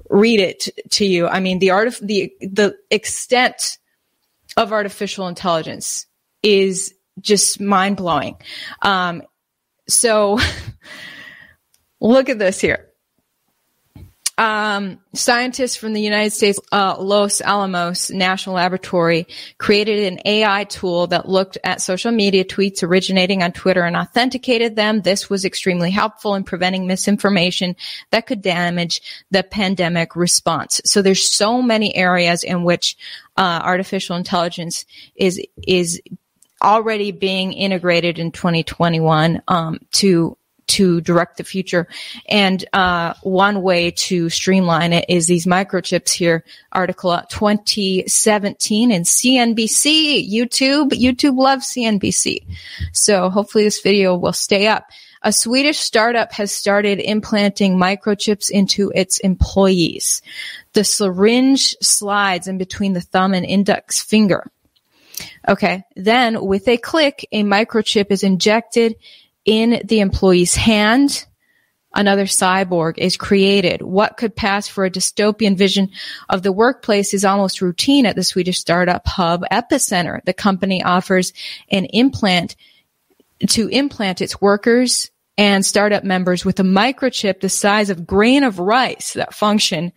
read 0.09 0.41
it 0.41 0.69
to 0.91 1.05
you. 1.05 1.29
I 1.29 1.41
mean, 1.41 1.59
the 1.59 1.71
art 1.71 1.89
of 1.89 1.99
the 2.03 2.33
the 2.41 2.77
extent 2.91 3.79
of 4.57 4.73
artificial 4.73 5.29
intelligence 5.29 6.07
is 6.43 6.95
just 7.21 7.61
mind 7.61 7.97
blowing. 7.97 8.37
Um, 8.83 9.23
so 9.89 10.39
look 12.01 12.29
at 12.29 12.39
this 12.39 12.61
here 12.61 12.88
um, 14.39 15.01
scientists 15.15 15.75
from 15.75 15.93
the 15.93 16.01
United 16.01 16.31
States 16.31 16.61
uh, 16.71 16.97
Los 16.99 17.41
Alamos 17.41 18.11
National 18.11 18.55
Laboratory 18.55 19.27
created 19.59 20.13
an 20.13 20.21
AI 20.25 20.63
tool 20.65 21.09
that 21.09 21.29
looked 21.29 21.59
at 21.65 21.83
social 21.83 22.13
media 22.13 22.45
tweets 22.45 22.85
originating 22.85 23.43
on 23.43 23.51
Twitter 23.51 23.83
and 23.83 23.97
authenticated 23.97 24.77
them. 24.77 25.03
This 25.03 25.29
was 25.29 25.45
extremely 25.45 25.91
helpful 25.91 26.37
in 26.37 26.45
preventing 26.45 26.87
misinformation 26.87 27.75
that 28.11 28.27
could 28.29 28.41
damage 28.41 29.03
the 29.33 29.43
pandemic 29.43 30.15
response. 30.15 30.81
So 30.85 31.03
there's 31.03 31.29
so 31.29 31.61
many 31.61 31.95
areas 31.97 32.45
in 32.45 32.63
which 32.63 32.97
uh, 33.37 33.61
artificial 33.63 34.15
intelligence 34.17 34.87
is 35.17 35.43
is 35.67 36.01
already 36.63 37.11
being 37.11 37.53
integrated 37.53 38.19
in 38.19 38.33
2021 38.33 39.43
um, 39.49 39.79
to 39.93 40.38
to 40.69 41.01
direct 41.01 41.37
the 41.37 41.45
future. 41.45 41.89
And 42.29 42.65
uh, 42.73 43.15
one 43.23 43.63
way 43.63 43.91
to 43.91 44.31
streamline 44.31 44.93
it 44.93 45.07
is 45.09 45.27
these 45.27 45.47
microchips 45.47 46.13
here. 46.13 46.45
Article 46.73 47.21
2017 47.29 48.93
in 48.93 49.03
CNBC, 49.03 50.31
YouTube. 50.31 50.91
YouTube 50.91 51.37
loves 51.37 51.67
CNBC. 51.73 52.45
So 52.93 53.31
hopefully 53.31 53.65
this 53.65 53.81
video 53.81 54.17
will 54.17 54.33
stay 54.33 54.67
up. 54.67 54.89
A 55.23 55.33
Swedish 55.33 55.79
startup 55.79 56.33
has 56.33 56.53
started 56.53 57.01
implanting 57.01 57.77
microchips 57.77 58.51
into 58.51 58.93
its 58.95 59.19
employees. 59.19 60.23
The 60.75 60.85
syringe 60.85 61.75
slides 61.83 62.47
in 62.47 62.57
between 62.57 62.93
the 62.93 63.01
thumb 63.01 63.35
and 63.35 63.45
index 63.45 64.01
finger. 64.01 64.49
Okay. 65.49 65.83
Then 65.97 66.45
with 66.45 66.69
a 66.69 66.77
click, 66.77 67.27
a 67.33 67.43
microchip 67.43 68.11
is 68.11 68.23
injected 68.23 68.95
in 69.49 69.81
the 69.83 70.01
employee's 70.01 70.55
hand. 70.55 71.25
Another 71.95 72.27
cyborg 72.27 72.99
is 72.99 73.17
created. 73.17 73.81
What 73.81 74.19
could 74.19 74.37
pass 74.37 74.69
for 74.69 74.85
a 74.85 74.91
dystopian 74.91 75.57
vision 75.57 75.91
of 76.29 76.43
the 76.43 76.53
workplace 76.53 77.15
is 77.15 77.25
almost 77.25 77.63
routine 77.63 78.05
at 78.05 78.15
the 78.15 78.23
Swedish 78.23 78.59
startup 78.59 79.07
hub 79.07 79.45
Epicenter. 79.51 80.23
The 80.27 80.35
company 80.35 80.83
offers 80.83 81.33
an 81.71 81.87
implant 81.87 82.57
to 83.49 83.69
implant 83.69 84.21
its 84.21 84.39
workers 84.39 85.11
and 85.39 85.65
startup 85.65 86.05
members 86.05 86.45
with 86.45 86.61
a 86.61 86.65
microchip 86.65 87.41
the 87.41 87.49
size 87.49 87.89
of 87.89 88.07
grain 88.07 88.43
of 88.43 88.59
rice 88.59 89.15
that 89.15 89.33
function 89.33 89.93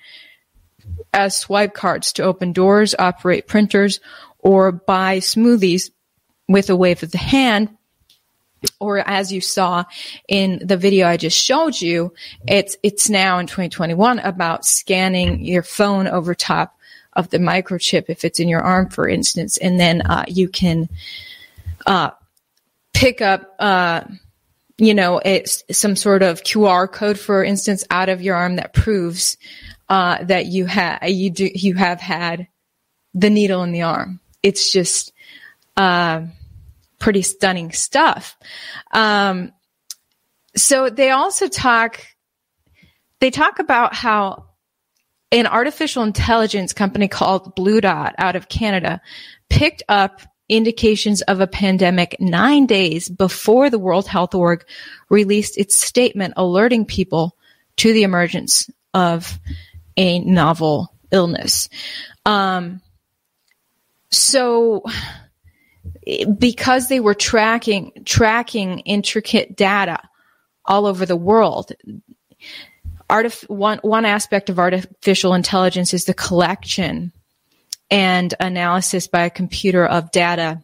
as 1.14 1.38
swipe 1.38 1.74
cards 1.74 2.14
to 2.14 2.24
open 2.24 2.54
doors, 2.54 2.96
operate 2.98 3.48
printers, 3.48 4.00
or 4.40 4.72
buy 4.72 5.18
smoothies 5.18 5.92
with 6.48 6.70
a 6.70 6.76
wave 6.76 7.04
of 7.04 7.12
the 7.12 7.18
hand. 7.18 7.76
Or 8.80 9.00
as 9.00 9.32
you 9.32 9.42
saw 9.42 9.86
in 10.28 10.62
the 10.64 10.78
video 10.78 11.08
I 11.08 11.18
just 11.18 11.38
showed 11.38 11.80
you, 11.80 12.14
it's, 12.48 12.78
it's 12.84 13.10
now 13.10 13.40
in 13.40 13.48
2021 13.48 14.20
about 14.20 14.66
scanning 14.66 15.44
your 15.44 15.64
phone 15.64 16.08
over 16.08 16.36
top 16.36 16.78
of 17.14 17.30
the 17.30 17.38
microchip 17.38 18.06
if 18.08 18.24
it's 18.24 18.40
in 18.40 18.48
your 18.48 18.62
arm, 18.62 18.90
for 18.90 19.08
instance, 19.08 19.58
and 19.58 19.80
then 19.80 20.02
uh, 20.02 20.26
you 20.28 20.48
can 20.48 20.90
uh, 21.86 22.12
pick 22.94 23.22
up, 23.22 23.56
uh, 23.60 24.02
you 24.78 24.94
know, 24.94 25.20
it's 25.24 25.64
some 25.72 25.96
sort 25.96 26.24
of 26.24 26.44
QR 26.44 26.92
code, 26.92 27.20
for 27.20 27.44
instance, 27.44 27.86
out 27.92 28.10
of 28.10 28.22
your 28.22 28.36
arm 28.36 28.56
that 28.56 28.74
proves 28.74 29.38
uh, 29.90 30.24
that 30.24 30.46
you 30.46 30.66
have 30.66 31.00
you 31.10 31.30
do 31.30 31.50
you 31.54 31.76
have 31.76 32.00
had 32.00 32.48
the 33.14 33.30
needle 33.30 33.64
in 33.64 33.72
the 33.72 33.82
arm. 33.82 34.20
It's 34.42 34.72
just 34.72 35.12
uh, 35.76 36.24
pretty 37.02 37.24
stunning 37.24 37.74
stuff. 37.74 38.38
Um, 38.94 39.52
so 40.56 40.90
they 40.90 41.10
also 41.10 41.50
talk. 41.50 42.06
They 43.20 43.32
talk 43.32 43.60
about 43.60 43.94
how 43.94 44.46
an 45.32 45.48
artificial 45.48 46.04
intelligence 46.04 46.74
company 46.74 47.08
called 47.08 47.56
BlueDot 47.56 48.14
out 48.18 48.36
of 48.36 48.50
Canada 48.50 49.02
picked 49.50 49.84
up 49.90 50.22
indications 50.50 51.22
of 51.22 51.40
a 51.40 51.48
pandemic 51.48 52.18
nine 52.20 52.66
days 52.66 53.10
before 53.10 53.70
the 53.70 53.80
World 53.80 54.08
Health 54.08 54.36
Org 54.36 54.66
released 55.10 55.58
its 55.58 55.78
statement 55.78 56.34
alerting 56.36 56.86
people 56.86 57.38
to 57.78 57.94
the 57.94 58.04
emergence 58.04 58.70
of 58.94 59.40
a 59.98 60.20
novel 60.20 60.94
illness. 61.12 61.70
Um, 62.26 62.82
so 64.10 64.84
because 66.38 66.88
they 66.88 67.00
were 67.00 67.14
tracking 67.14 67.92
tracking 68.06 68.80
intricate 68.80 69.56
data 69.56 70.00
all 70.66 70.86
over 70.86 71.06
the 71.06 71.16
world 71.16 71.72
artif- 73.12 73.50
one 73.50 73.80
one 73.80 74.06
aspect 74.06 74.50
of 74.50 74.58
artificial 74.58 75.34
intelligence 75.34 75.94
is 75.94 76.06
the 76.06 76.14
collection 76.14 77.12
and 77.92 78.34
analysis 78.40 79.08
by 79.08 79.24
a 79.24 79.30
computer 79.30 79.86
of 79.86 80.12
data 80.12 80.64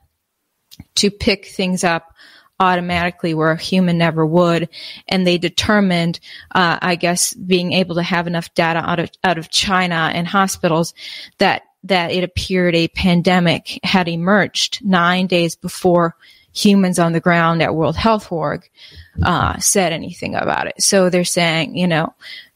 to 0.96 1.12
pick 1.12 1.46
things 1.46 1.84
up 1.84 2.14
automatically 2.60 3.34
where 3.34 3.52
a 3.52 3.62
human 3.62 3.98
never 4.00 4.26
would. 4.26 4.70
And 5.08 5.28
they 5.28 5.38
determined, 5.38 6.20
uh, 6.56 6.80
I 6.82 6.96
guess, 6.96 7.34
being 7.34 7.74
able 7.74 7.96
to 7.96 8.04
have 8.04 8.26
enough 8.26 8.54
data 8.56 8.80
out 8.80 9.00
of 9.00 9.12
out 9.24 9.38
of 9.38 9.50
China 9.50 10.10
and 10.14 10.28
hospitals 10.28 10.94
that 11.38 11.64
that 11.88 12.12
it 12.12 12.24
appeared 12.24 12.76
a 12.76 12.88
pandemic 12.90 13.80
had 13.84 14.08
emerged 14.08 14.84
nine 14.86 15.28
days 15.28 15.56
before 15.56 16.16
humans 16.54 16.98
on 16.98 17.14
the 17.14 17.20
ground 17.20 17.62
at 17.62 17.76
World 17.76 17.96
Health 17.96 18.32
Org 18.32 18.70
uh, 19.24 19.58
said 19.60 19.94
anything 19.94 20.36
about 20.36 20.68
it. 20.68 20.82
So 20.82 21.10
they're 21.10 21.24
saying, 21.24 21.78
you 21.78 21.88
know, 21.88 22.14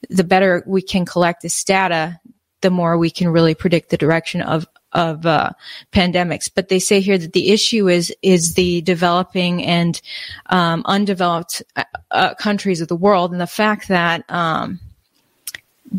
the 0.09 0.23
better 0.23 0.63
we 0.65 0.81
can 0.81 1.05
collect 1.05 1.41
this 1.41 1.63
data, 1.63 2.19
the 2.61 2.71
more 2.71 2.97
we 2.97 3.11
can 3.11 3.29
really 3.29 3.55
predict 3.55 3.89
the 3.89 3.97
direction 3.97 4.41
of 4.41 4.67
of 4.93 5.25
uh, 5.25 5.51
pandemics. 5.93 6.49
But 6.53 6.67
they 6.67 6.79
say 6.79 6.99
here 6.99 7.17
that 7.17 7.33
the 7.33 7.51
issue 7.51 7.87
is 7.87 8.13
is 8.21 8.55
the 8.55 8.81
developing 8.81 9.63
and 9.63 10.01
um, 10.47 10.81
undeveloped 10.85 11.63
uh, 11.75 11.83
uh, 12.09 12.33
countries 12.35 12.81
of 12.81 12.87
the 12.87 12.95
world, 12.95 13.31
and 13.31 13.39
the 13.39 13.47
fact 13.47 13.87
that 13.87 14.29
um, 14.29 14.79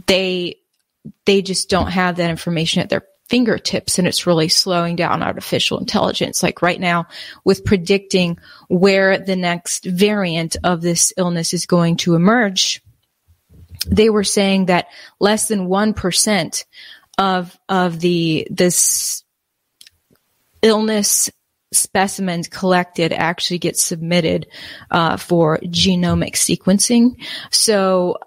they 0.07 0.59
they 1.25 1.43
just 1.43 1.69
don't 1.71 1.91
have 1.91 2.17
that 2.17 2.31
information 2.31 2.83
at 2.83 2.91
their 2.91 3.05
fingertips 3.29 3.99
and 3.99 4.07
it's 4.07 4.27
really 4.27 4.49
slowing 4.49 4.97
down 4.97 5.23
artificial 5.23 5.79
intelligence. 5.79 6.43
Like 6.43 6.63
right 6.63 6.81
now 6.81 7.07
with 7.45 7.65
predicting 7.65 8.39
where 8.69 9.19
the 9.19 9.37
next 9.37 9.85
variant 9.85 10.57
of 10.63 10.83
this 10.83 11.13
illness 11.17 11.55
is 11.55 11.67
going 11.67 11.97
to 11.99 12.15
emerge, 12.15 12.83
they 13.87 14.11
were 14.11 14.25
saying 14.25 14.67
that 14.67 14.89
less 15.19 15.49
than 15.49 15.69
1% 15.69 16.65
of, 17.19 17.59
of 17.69 18.01
the, 18.01 18.47
this 18.51 19.25
illness 20.63 21.31
specimens 21.73 22.49
collected 22.49 23.13
actually 23.13 23.59
get 23.59 23.77
submitted 23.77 24.47
uh, 24.91 25.17
for 25.17 25.59
genomic 25.65 26.35
sequencing. 26.35 27.23
So, 27.51 28.19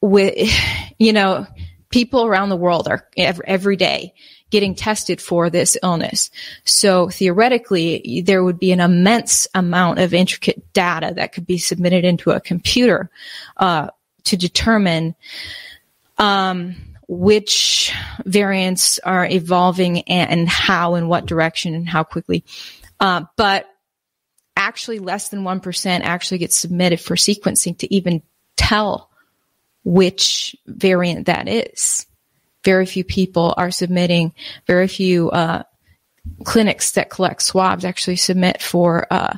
with 0.00 0.34
you 0.98 1.12
know, 1.12 1.46
people 1.90 2.26
around 2.26 2.48
the 2.48 2.56
world 2.56 2.88
are 2.88 3.06
every, 3.16 3.44
every 3.46 3.76
day 3.76 4.14
getting 4.54 4.76
tested 4.76 5.20
for 5.20 5.50
this 5.50 5.76
illness. 5.82 6.30
So 6.62 7.08
theoretically, 7.08 8.22
there 8.24 8.44
would 8.44 8.60
be 8.60 8.70
an 8.70 8.78
immense 8.78 9.48
amount 9.52 9.98
of 9.98 10.14
intricate 10.14 10.72
data 10.72 11.12
that 11.16 11.32
could 11.32 11.44
be 11.44 11.58
submitted 11.58 12.04
into 12.04 12.30
a 12.30 12.40
computer 12.40 13.10
uh, 13.56 13.88
to 14.22 14.36
determine 14.36 15.16
um, 16.18 16.76
which 17.08 17.92
variants 18.24 19.00
are 19.00 19.26
evolving 19.26 20.02
and, 20.02 20.48
how 20.48 20.94
and 20.94 21.08
what 21.08 21.26
direction 21.26 21.74
and 21.74 21.88
how 21.88 22.04
quickly. 22.04 22.44
Uh, 23.00 23.24
but 23.36 23.68
actually, 24.56 25.00
less 25.00 25.30
than 25.30 25.42
1% 25.42 26.00
actually 26.02 26.38
gets 26.38 26.54
submitted 26.54 27.00
for 27.00 27.16
sequencing 27.16 27.76
to 27.78 27.92
even 27.92 28.22
tell 28.54 29.10
which 29.82 30.54
variant 30.68 31.26
that 31.26 31.48
is 31.48 32.06
very 32.64 32.86
few 32.86 33.04
people 33.04 33.54
are 33.56 33.70
submitting, 33.70 34.32
very 34.66 34.88
few 34.88 35.30
uh, 35.30 35.62
clinics 36.44 36.92
that 36.92 37.10
collect 37.10 37.42
swabs 37.42 37.84
actually 37.84 38.16
submit 38.16 38.62
for 38.62 39.06
uh, 39.10 39.34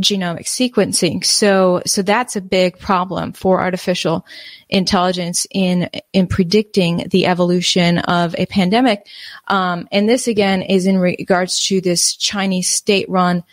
genomic 0.00 0.44
sequencing. 0.44 1.24
So, 1.24 1.82
so 1.86 2.02
that's 2.02 2.36
a 2.36 2.40
big 2.40 2.78
problem 2.78 3.32
for 3.32 3.62
artificial 3.62 4.26
intelligence 4.68 5.46
in 5.50 5.88
in 6.12 6.26
predicting 6.26 7.06
the 7.10 7.26
evolution 7.26 7.98
of 7.98 8.34
a 8.36 8.46
pandemic. 8.46 9.06
Um, 9.48 9.88
and 9.90 10.08
this 10.08 10.28
again 10.28 10.62
is 10.62 10.86
in 10.86 10.98
regards 10.98 11.66
to 11.68 11.80
this 11.80 12.14
Chinese 12.16 12.68
state-run 12.68 13.44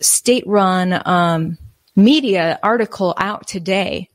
state-run 0.00 1.02
um, 1.06 1.58
media 1.94 2.58
article 2.62 3.14
out 3.16 3.46
today 3.46 4.10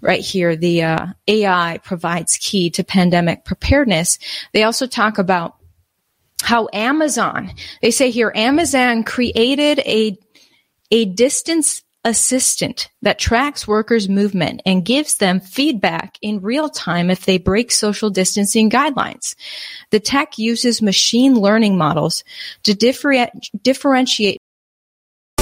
right 0.00 0.20
here, 0.20 0.56
the 0.56 0.82
uh, 0.82 1.06
AI 1.28 1.78
provides 1.82 2.38
key 2.38 2.70
to 2.70 2.84
pandemic 2.84 3.44
preparedness. 3.44 4.18
They 4.52 4.62
also 4.62 4.86
talk 4.86 5.18
about 5.18 5.56
how 6.42 6.68
Amazon, 6.72 7.52
they 7.82 7.90
say 7.90 8.10
here, 8.10 8.32
Amazon 8.34 9.04
created 9.04 9.78
a, 9.80 10.18
a 10.90 11.04
distance 11.04 11.82
assistant 12.04 12.88
that 13.02 13.18
tracks 13.18 13.68
workers' 13.68 14.08
movement 14.08 14.62
and 14.64 14.84
gives 14.84 15.16
them 15.16 15.38
feedback 15.38 16.16
in 16.22 16.40
real 16.40 16.70
time 16.70 17.10
if 17.10 17.26
they 17.26 17.36
break 17.36 17.70
social 17.70 18.08
distancing 18.08 18.70
guidelines. 18.70 19.34
The 19.90 20.00
tech 20.00 20.38
uses 20.38 20.80
machine 20.80 21.34
learning 21.34 21.76
models 21.76 22.24
to 22.62 22.74
differentiate 22.74 24.39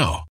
now. 0.00 0.29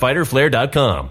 www.fighterflare.com. 0.00 1.10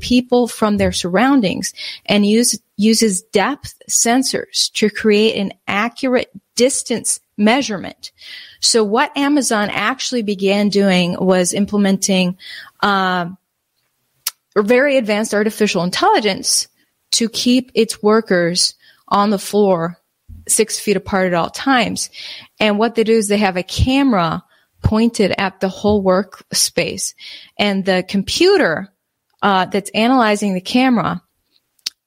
People 0.00 0.46
from 0.46 0.76
their 0.76 0.92
surroundings 0.92 1.72
and 2.06 2.24
use, 2.26 2.58
uses 2.76 3.22
depth 3.22 3.74
sensors 3.88 4.70
to 4.72 4.90
create 4.90 5.36
an 5.36 5.52
accurate 5.66 6.30
distance 6.56 7.20
measurement. 7.36 8.12
So 8.60 8.84
what 8.84 9.16
Amazon 9.16 9.70
actually 9.70 10.22
began 10.22 10.68
doing 10.68 11.16
was 11.18 11.54
implementing 11.54 12.36
uh, 12.82 13.30
very 14.56 14.96
advanced 14.96 15.34
artificial 15.34 15.84
intelligence 15.84 16.68
to 17.12 17.28
keep 17.28 17.70
its 17.74 18.02
workers 18.02 18.74
on 19.06 19.30
the 19.30 19.38
floor 19.38 19.98
six 20.48 20.78
feet 20.78 20.96
apart 20.96 21.28
at 21.28 21.34
all 21.34 21.50
times. 21.50 22.10
And 22.58 22.78
what 22.78 22.94
they 22.94 23.04
do 23.04 23.12
is 23.12 23.28
they 23.28 23.38
have 23.38 23.56
a 23.56 23.62
camera 23.62 24.42
pointed 24.82 25.34
at 25.38 25.60
the 25.60 25.68
whole 25.68 26.02
workspace 26.02 27.14
and 27.58 27.84
the 27.84 28.04
computer 28.08 28.92
uh, 29.42 29.66
that's 29.66 29.90
analyzing 29.90 30.54
the 30.54 30.60
camera 30.60 31.22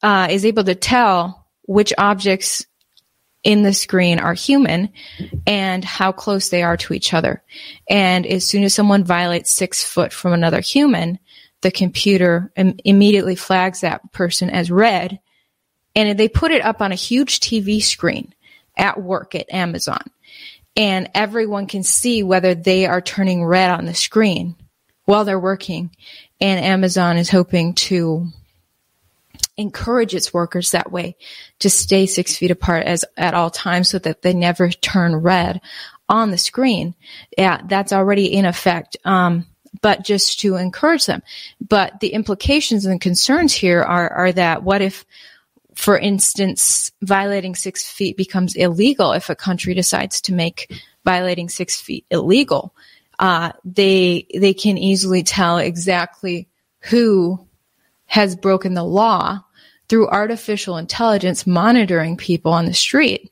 uh, 0.04 0.28
is 0.30 0.46
able 0.46 0.64
to 0.64 0.76
tell 0.76 1.48
which 1.64 1.94
objects 1.98 2.66
in 3.44 3.64
the 3.64 3.74
screen 3.74 4.20
are 4.20 4.34
human 4.34 4.90
and 5.48 5.84
how 5.84 6.12
close 6.12 6.50
they 6.50 6.62
are 6.62 6.78
to 6.78 6.94
each 6.94 7.14
other. 7.14 7.44
And 7.90 8.26
as 8.26 8.46
soon 8.46 8.64
as 8.64 8.74
someone 8.74 9.04
violates 9.04 9.52
six 9.52 9.84
foot 9.84 10.14
from 10.14 10.34
another 10.34 10.62
human, 10.62 11.18
the 11.62 11.72
computer 11.72 12.52
Im- 12.56 12.78
immediately 12.86 13.36
flags 13.36 13.82
that 13.82 14.12
person 14.12 14.50
as 14.50 14.70
red. 14.70 15.20
And 15.96 16.18
they 16.18 16.30
put 16.30 16.52
it 16.52 16.64
up 16.64 16.82
on 16.82 16.92
a 16.92 16.96
huge 16.96 17.40
TV 17.40 17.82
screen 17.82 18.34
at 18.78 19.02
work 19.02 19.36
at 19.36 19.52
Amazon. 19.52 20.04
And 20.76 21.10
everyone 21.14 21.68
can 21.68 21.84
see 21.84 22.24
whether 22.24 22.56
they 22.56 22.86
are 22.86 23.02
turning 23.02 23.44
red 23.44 23.72
on 23.72 23.86
the 23.86 23.94
screen 23.94 24.56
while 25.06 25.26
they're 25.26 25.40
working 25.40 25.92
and 26.42 26.66
Amazon 26.66 27.18
is 27.18 27.30
hoping 27.30 27.74
to 27.76 28.28
encourage 29.58 30.16
its 30.16 30.34
workers 30.34 30.72
that 30.72 30.92
way 30.92 31.16
to 31.60 31.70
stay 31.70 32.08
six 32.08 32.36
feet 32.36 32.52
apart 32.52 32.86
as 32.86 33.06
at 33.16 33.34
all 33.34 33.52
times 33.52 33.90
so 33.90 34.00
that 34.00 34.24
they 34.24 34.34
never 34.34 34.70
turn 34.70 35.16
red 35.16 35.62
on 36.10 36.32
the 36.32 36.38
screen. 36.38 36.96
Yeah, 37.38 37.62
that's 37.66 37.94
already 37.94 38.34
in 38.34 38.46
effect. 38.46 38.98
Um, 39.06 39.46
but 39.82 40.04
just 40.04 40.42
to 40.42 40.56
encourage 40.58 41.06
them. 41.06 41.22
But 41.62 42.00
the 42.02 42.10
implications 42.10 42.86
and 42.86 43.00
concerns 43.00 43.54
here 43.54 43.82
are, 43.82 44.12
are 44.12 44.32
that 44.34 44.64
what 44.64 44.82
if, 44.82 45.06
for 45.76 45.98
instance, 45.98 46.92
violating 47.02 47.56
six 47.56 47.90
feet 47.90 48.18
becomes 48.18 48.56
illegal 48.56 49.14
if 49.14 49.30
a 49.30 49.36
country 49.36 49.74
decides 49.74 50.22
to 50.22 50.34
make 50.34 50.74
violating 51.06 51.48
six 51.48 51.80
feet 51.80 52.06
illegal? 52.12 52.74
Uh, 53.22 53.52
they 53.64 54.26
they 54.34 54.52
can 54.56 54.80
easily 54.80 55.22
tell 55.22 55.60
exactly 55.60 56.50
who 56.80 57.48
has 58.08 58.36
broken 58.36 58.74
the 58.74 58.84
law 58.84 59.40
through 59.88 60.10
artificial 60.10 60.76
intelligence 60.78 61.46
monitoring 61.46 62.18
people 62.18 62.52
on 62.52 62.66
the 62.66 62.74
street. 62.74 63.32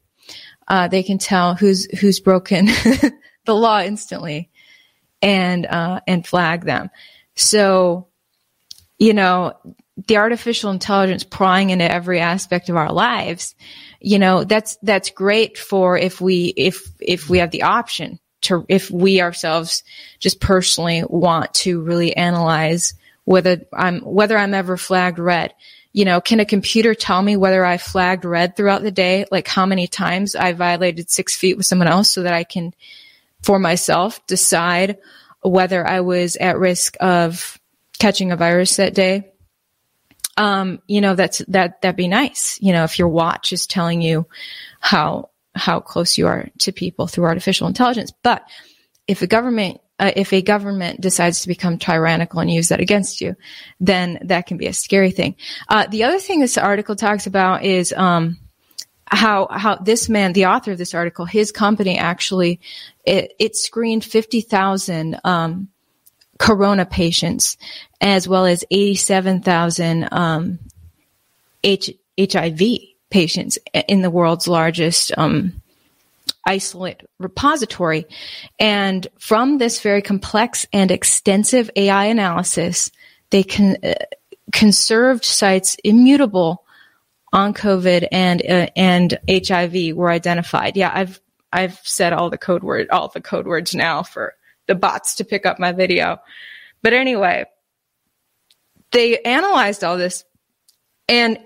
Uh, 0.68 0.88
they 0.88 1.02
can 1.02 1.18
tell 1.18 1.56
who's 1.56 1.86
who's 2.00 2.20
broken 2.20 2.66
the 3.46 3.56
law 3.56 3.82
instantly 3.82 4.52
and 5.24 5.66
uh, 5.66 6.02
and 6.06 6.28
flag 6.28 6.66
them. 6.66 6.92
So, 7.36 8.10
you 9.00 9.16
know, 9.16 9.54
the 10.08 10.18
artificial 10.18 10.70
intelligence 10.70 11.24
prying 11.24 11.72
into 11.72 11.92
every 11.92 12.20
aspect 12.20 12.70
of 12.70 12.76
our 12.76 12.94
lives, 12.94 13.56
you 14.00 14.20
know, 14.20 14.44
that's 14.44 14.78
that's 14.84 15.10
great 15.10 15.58
for 15.58 15.98
if 15.98 16.22
we 16.22 16.54
if 16.56 16.88
if 17.00 17.28
we 17.28 17.40
have 17.40 17.50
the 17.50 17.64
option 17.64 18.20
to, 18.42 18.66
if 18.70 18.90
we 18.90 19.22
ourselves 19.22 19.84
just 20.20 20.40
personally 20.40 21.04
want 21.08 21.54
to 21.56 21.82
really 21.82 22.16
analyze 22.16 22.94
whether 23.26 23.66
I'm, 23.74 24.00
whether 24.02 24.38
I'm 24.38 24.54
ever 24.54 24.78
flagged 24.78 25.20
red. 25.20 25.54
You 25.92 26.06
know, 26.06 26.22
can 26.22 26.40
a 26.40 26.46
computer 26.46 26.94
tell 26.94 27.22
me 27.22 27.36
whether 27.36 27.66
I 27.66 27.78
flagged 27.78 28.26
red 28.26 28.56
throughout 28.56 28.84
the 28.84 28.92
day? 28.92 29.26
Like 29.32 29.48
how 29.48 29.66
many 29.66 29.88
times 29.88 30.36
I 30.36 30.54
violated 30.54 31.10
six 31.10 31.36
feet 31.36 31.58
with 31.58 31.66
someone 31.66 31.88
else 31.88 32.12
so 32.12 32.24
that 32.24 32.34
I 32.34 32.44
can, 32.44 32.74
for 33.42 33.60
myself, 33.60 34.26
decide 34.28 34.98
whether 35.42 35.86
I 35.86 36.02
was 36.02 36.36
at 36.36 36.60
risk 36.60 36.96
of 37.00 37.60
catching 37.98 38.32
a 38.32 38.38
virus 38.38 38.78
that 38.78 38.94
day? 38.94 39.32
Um, 40.38 40.82
you 40.88 41.02
know, 41.02 41.16
that's, 41.16 41.40
that, 41.50 41.82
that'd 41.82 41.98
be 41.98 42.08
nice. 42.08 42.58
You 42.62 42.74
know, 42.74 42.84
if 42.84 42.98
your 42.98 43.10
watch 43.10 43.52
is 43.52 43.68
telling 43.68 44.02
you 44.02 44.26
how, 44.80 45.29
how 45.56 45.80
close 45.80 46.18
you 46.18 46.28
are 46.28 46.50
to 46.60 46.72
people 46.72 47.08
through 47.08 47.26
artificial 47.26 47.68
intelligence. 47.68 48.12
But 48.24 48.44
if 49.08 49.22
a 49.22 49.28
government, 49.28 49.82
uh, 49.98 50.12
if 50.16 50.32
a 50.34 50.42
government 50.42 51.02
decides 51.02 51.42
to 51.42 51.48
become 51.48 51.78
tyrannical 51.78 52.40
and 52.40 52.52
use 52.52 52.70
that 52.70 52.80
against 52.80 53.22
you, 53.22 53.36
then 53.80 54.20
that 54.24 54.46
can 54.48 54.58
be 54.58 54.68
a 54.68 54.74
scary 54.74 55.12
thing. 55.12 55.36
Uh, 55.68 55.88
the 55.88 56.04
other 56.04 56.20
thing 56.20 56.40
this 56.40 56.58
article 56.58 56.96
talks 56.96 57.28
about 57.28 57.64
is, 57.64 57.92
um, 57.94 58.38
how 59.12 59.48
how 59.50 59.76
this 59.76 60.08
man, 60.08 60.34
the 60.34 60.46
author 60.46 60.72
of 60.72 60.78
this 60.78 60.94
article, 60.94 61.26
his 61.26 61.52
company 61.52 61.98
actually 61.98 62.60
it, 63.04 63.34
it 63.40 63.56
screened 63.56 64.06
fifty 64.06 64.42
thousand 64.42 65.20
um, 65.24 65.70
corona 66.38 66.86
patients 66.86 67.58
as 68.00 68.28
well 68.28 68.46
as 68.46 68.64
eighty 68.70 68.96
seven 68.96 69.42
thousand 69.42 70.08
um, 70.12 70.60
H, 71.64 71.92
HIV 72.20 72.62
patients 73.10 73.58
in 73.88 74.02
the 74.02 74.10
world's 74.10 74.48
largest 74.48 75.12
um, 75.18 75.62
isolate 76.46 77.02
repository. 77.20 78.06
And 78.60 79.08
from 79.18 79.58
this 79.58 79.82
very 79.82 80.02
complex 80.02 80.66
and 80.74 80.92
extensive 80.92 81.70
AI 81.76 82.06
analysis, 82.06 82.92
they 83.30 83.44
can 83.44 83.78
uh, 83.84 83.94
conserved 84.52 85.26
sites 85.26 85.76
immutable 85.84 86.64
on 87.32 87.54
COVID 87.54 88.08
and 88.12 88.42
uh, 88.42 88.68
and 88.76 89.20
HIV 89.30 89.96
were 89.96 90.10
identified. 90.10 90.76
Yeah, 90.76 90.92
I've 90.94 91.20
I've 91.54 91.80
said 91.84 92.14
all 92.14 92.30
the 92.30 92.38
code 92.38 92.64
word 92.64 92.90
all 92.90 93.08
the 93.10 93.22
code 93.22 93.46
words 93.46 93.76
now 93.76 94.04
for 94.04 94.34
the 94.68 94.76
bots 94.76 95.16
to 95.16 95.26
pick 95.26 95.46
up 95.46 95.60
my 95.60 95.72
video. 95.72 96.20
But 96.82 96.94
anyway, 96.94 97.46
they 98.92 99.20
analyzed 99.20 99.84
all 99.84 99.98
this 99.98 100.24
and 101.08 101.40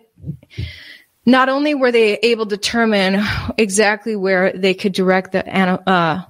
not 1.25 1.49
only 1.49 1.73
were 1.73 1.91
they 1.91 2.17
able 2.17 2.45
to 2.45 2.55
determine 2.55 3.23
exactly 3.57 4.15
where 4.15 4.51
they 4.53 4.73
could 4.73 4.93
direct 4.93 5.31
the 5.31 5.89
uh, 5.89 6.23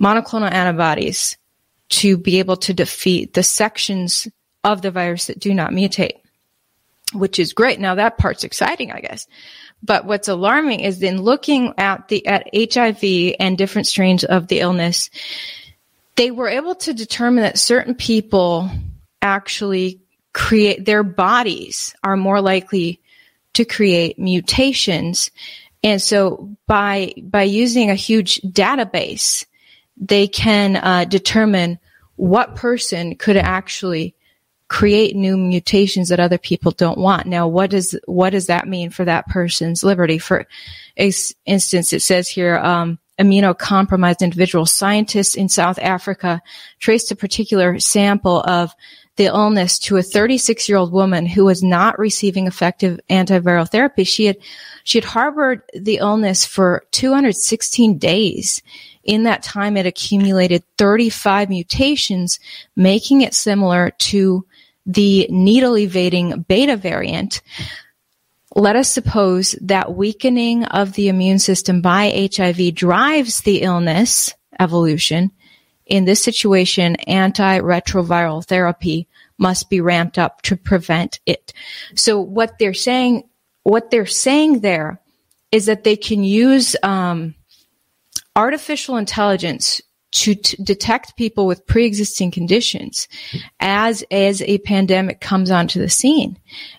monoclonal 0.00 0.50
antibodies 0.50 1.36
to 1.88 2.16
be 2.16 2.38
able 2.38 2.56
to 2.56 2.72
defeat 2.72 3.34
the 3.34 3.42
sections 3.42 4.26
of 4.64 4.80
the 4.80 4.90
virus 4.90 5.26
that 5.26 5.38
do 5.38 5.52
not 5.52 5.72
mutate, 5.72 6.20
which 7.12 7.38
is 7.38 7.52
great. 7.52 7.78
Now 7.78 7.96
that 7.96 8.16
part's 8.16 8.44
exciting, 8.44 8.90
I 8.90 9.00
guess. 9.00 9.26
But 9.82 10.06
what's 10.06 10.28
alarming 10.28 10.80
is 10.80 11.00
then 11.00 11.20
looking 11.20 11.74
at 11.76 12.08
the 12.08 12.26
at 12.26 12.48
HIV 12.54 13.34
and 13.38 13.58
different 13.58 13.88
strains 13.88 14.24
of 14.24 14.46
the 14.46 14.60
illness, 14.60 15.10
they 16.16 16.30
were 16.30 16.48
able 16.48 16.76
to 16.76 16.94
determine 16.94 17.42
that 17.42 17.58
certain 17.58 17.94
people 17.94 18.70
actually 19.20 20.00
create 20.32 20.84
their 20.84 21.02
bodies 21.02 21.94
are 22.02 22.16
more 22.16 22.40
likely 22.40 23.01
to 23.54 23.64
create 23.64 24.18
mutations. 24.18 25.30
And 25.82 26.00
so 26.00 26.56
by 26.66 27.14
by 27.22 27.42
using 27.42 27.90
a 27.90 27.94
huge 27.94 28.40
database, 28.42 29.44
they 29.96 30.28
can 30.28 30.76
uh, 30.76 31.04
determine 31.04 31.78
what 32.16 32.54
person 32.54 33.16
could 33.16 33.36
actually 33.36 34.14
create 34.68 35.14
new 35.14 35.36
mutations 35.36 36.08
that 36.08 36.20
other 36.20 36.38
people 36.38 36.72
don't 36.72 36.96
want. 36.96 37.26
Now, 37.26 37.46
what 37.46 37.70
does 37.70 37.94
what 38.06 38.30
does 38.30 38.46
that 38.46 38.68
mean 38.68 38.90
for 38.90 39.04
that 39.04 39.28
person's 39.28 39.84
liberty? 39.84 40.18
For 40.18 40.46
instance, 40.96 41.92
it 41.92 42.00
says 42.00 42.28
here, 42.28 42.56
um, 42.58 42.98
immunocompromised 43.18 44.20
individual 44.20 44.64
scientists 44.64 45.34
in 45.34 45.48
South 45.48 45.78
Africa 45.78 46.40
traced 46.78 47.10
a 47.10 47.16
particular 47.16 47.78
sample 47.78 48.40
of 48.42 48.74
the 49.16 49.24
illness 49.24 49.78
to 49.78 49.96
a 49.96 50.02
36 50.02 50.68
year 50.68 50.78
old 50.78 50.92
woman 50.92 51.26
who 51.26 51.44
was 51.44 51.62
not 51.62 51.98
receiving 51.98 52.46
effective 52.46 52.98
antiviral 53.10 53.68
therapy. 53.68 54.04
She 54.04 54.26
had 54.26 54.38
she 54.84 54.98
had 54.98 55.04
harbored 55.04 55.62
the 55.74 55.98
illness 55.98 56.46
for 56.46 56.84
216 56.92 57.98
days. 57.98 58.62
In 59.04 59.24
that 59.24 59.42
time, 59.42 59.76
it 59.76 59.86
accumulated 59.86 60.62
35 60.78 61.50
mutations, 61.50 62.38
making 62.76 63.22
it 63.22 63.34
similar 63.34 63.90
to 63.98 64.46
the 64.86 65.26
needle 65.30 65.76
evading 65.78 66.44
beta 66.48 66.76
variant, 66.76 67.42
let 68.54 68.76
us 68.76 68.90
suppose 68.90 69.52
that 69.62 69.94
weakening 69.94 70.64
of 70.64 70.92
the 70.92 71.08
immune 71.08 71.38
system 71.38 71.80
by 71.80 72.28
HIV 72.34 72.74
drives 72.74 73.40
the 73.40 73.62
illness 73.62 74.34
evolution. 74.60 75.30
In 75.92 76.06
this 76.06 76.24
situation, 76.24 76.96
antiretroviral 77.06 78.42
therapy 78.46 79.08
must 79.36 79.68
be 79.68 79.82
ramped 79.82 80.16
up 80.16 80.40
to 80.40 80.56
prevent 80.56 81.20
it. 81.26 81.52
So 81.94 82.18
what 82.18 82.58
they're 82.58 82.72
saying, 82.72 83.24
what 83.62 83.90
they're 83.90 84.06
saying 84.06 84.60
there 84.60 85.02
is 85.50 85.66
that 85.66 85.84
they 85.84 85.96
can 85.96 86.24
use 86.24 86.74
um, 86.82 87.34
artificial 88.34 88.96
intelligence 88.96 89.82
to 90.12 90.34
t- 90.34 90.62
detect 90.62 91.14
people 91.18 91.46
with 91.46 91.66
pre-existing 91.66 92.30
conditions 92.30 93.06
as 93.60 94.02
as 94.10 94.40
a 94.40 94.56
pandemic 94.60 95.20
comes 95.20 95.50
onto 95.50 95.78
the 95.78 95.90
scene 95.90 96.38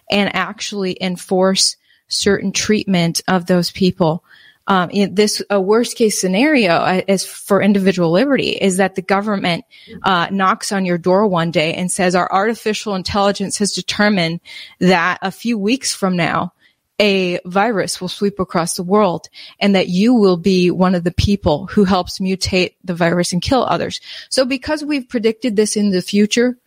and 0.10 0.36
actually 0.36 0.98
enforce 1.00 1.78
certain 2.08 2.52
treatment 2.52 3.22
of 3.28 3.46
those 3.46 3.70
people 3.70 4.24
um, 4.68 4.90
in 4.92 5.16
this 5.16 5.42
a 5.50 5.60
worst 5.60 5.98
case 5.98 6.20
scenario 6.20 6.72
uh, 6.72 7.02
is 7.08 7.26
for 7.26 7.62
individual 7.62 8.12
liberty 8.12 8.50
is 8.50 8.78
that 8.78 8.96
the 8.96 9.02
government 9.02 9.66
uh, 10.04 10.28
knocks 10.32 10.72
on 10.72 10.86
your 10.86 10.98
door 10.98 11.28
one 11.28 11.52
day 11.52 11.74
and 11.74 11.92
says 11.92 12.16
our 12.16 12.32
artificial 12.32 12.96
intelligence 12.96 13.58
has 13.58 13.74
determined 13.74 14.40
that 14.80 15.20
a 15.22 15.32
few 15.32 15.58
weeks 15.58 15.94
from 15.94 16.16
now 16.16 16.54
a 17.02 17.40
virus 17.46 18.00
will 18.00 18.08
sweep 18.08 18.40
across 18.40 18.76
the 18.76 18.84
world 18.84 19.28
and 19.60 19.76
that 19.76 19.90
you 19.90 20.14
will 20.14 20.38
be 20.38 20.72
one 20.72 20.96
of 20.96 21.04
the 21.04 21.12
people 21.12 21.66
who 21.68 21.84
helps 21.84 22.20
mutate 22.20 22.76
the 22.84 22.94
virus 22.94 23.34
and 23.34 23.42
kill 23.42 23.64
others. 23.64 24.00
So 24.30 24.46
because 24.46 24.84
we've 24.84 25.10
predicted 25.10 25.56
this 25.56 25.76
in 25.76 25.90
the 25.90 26.02
future 26.02 26.58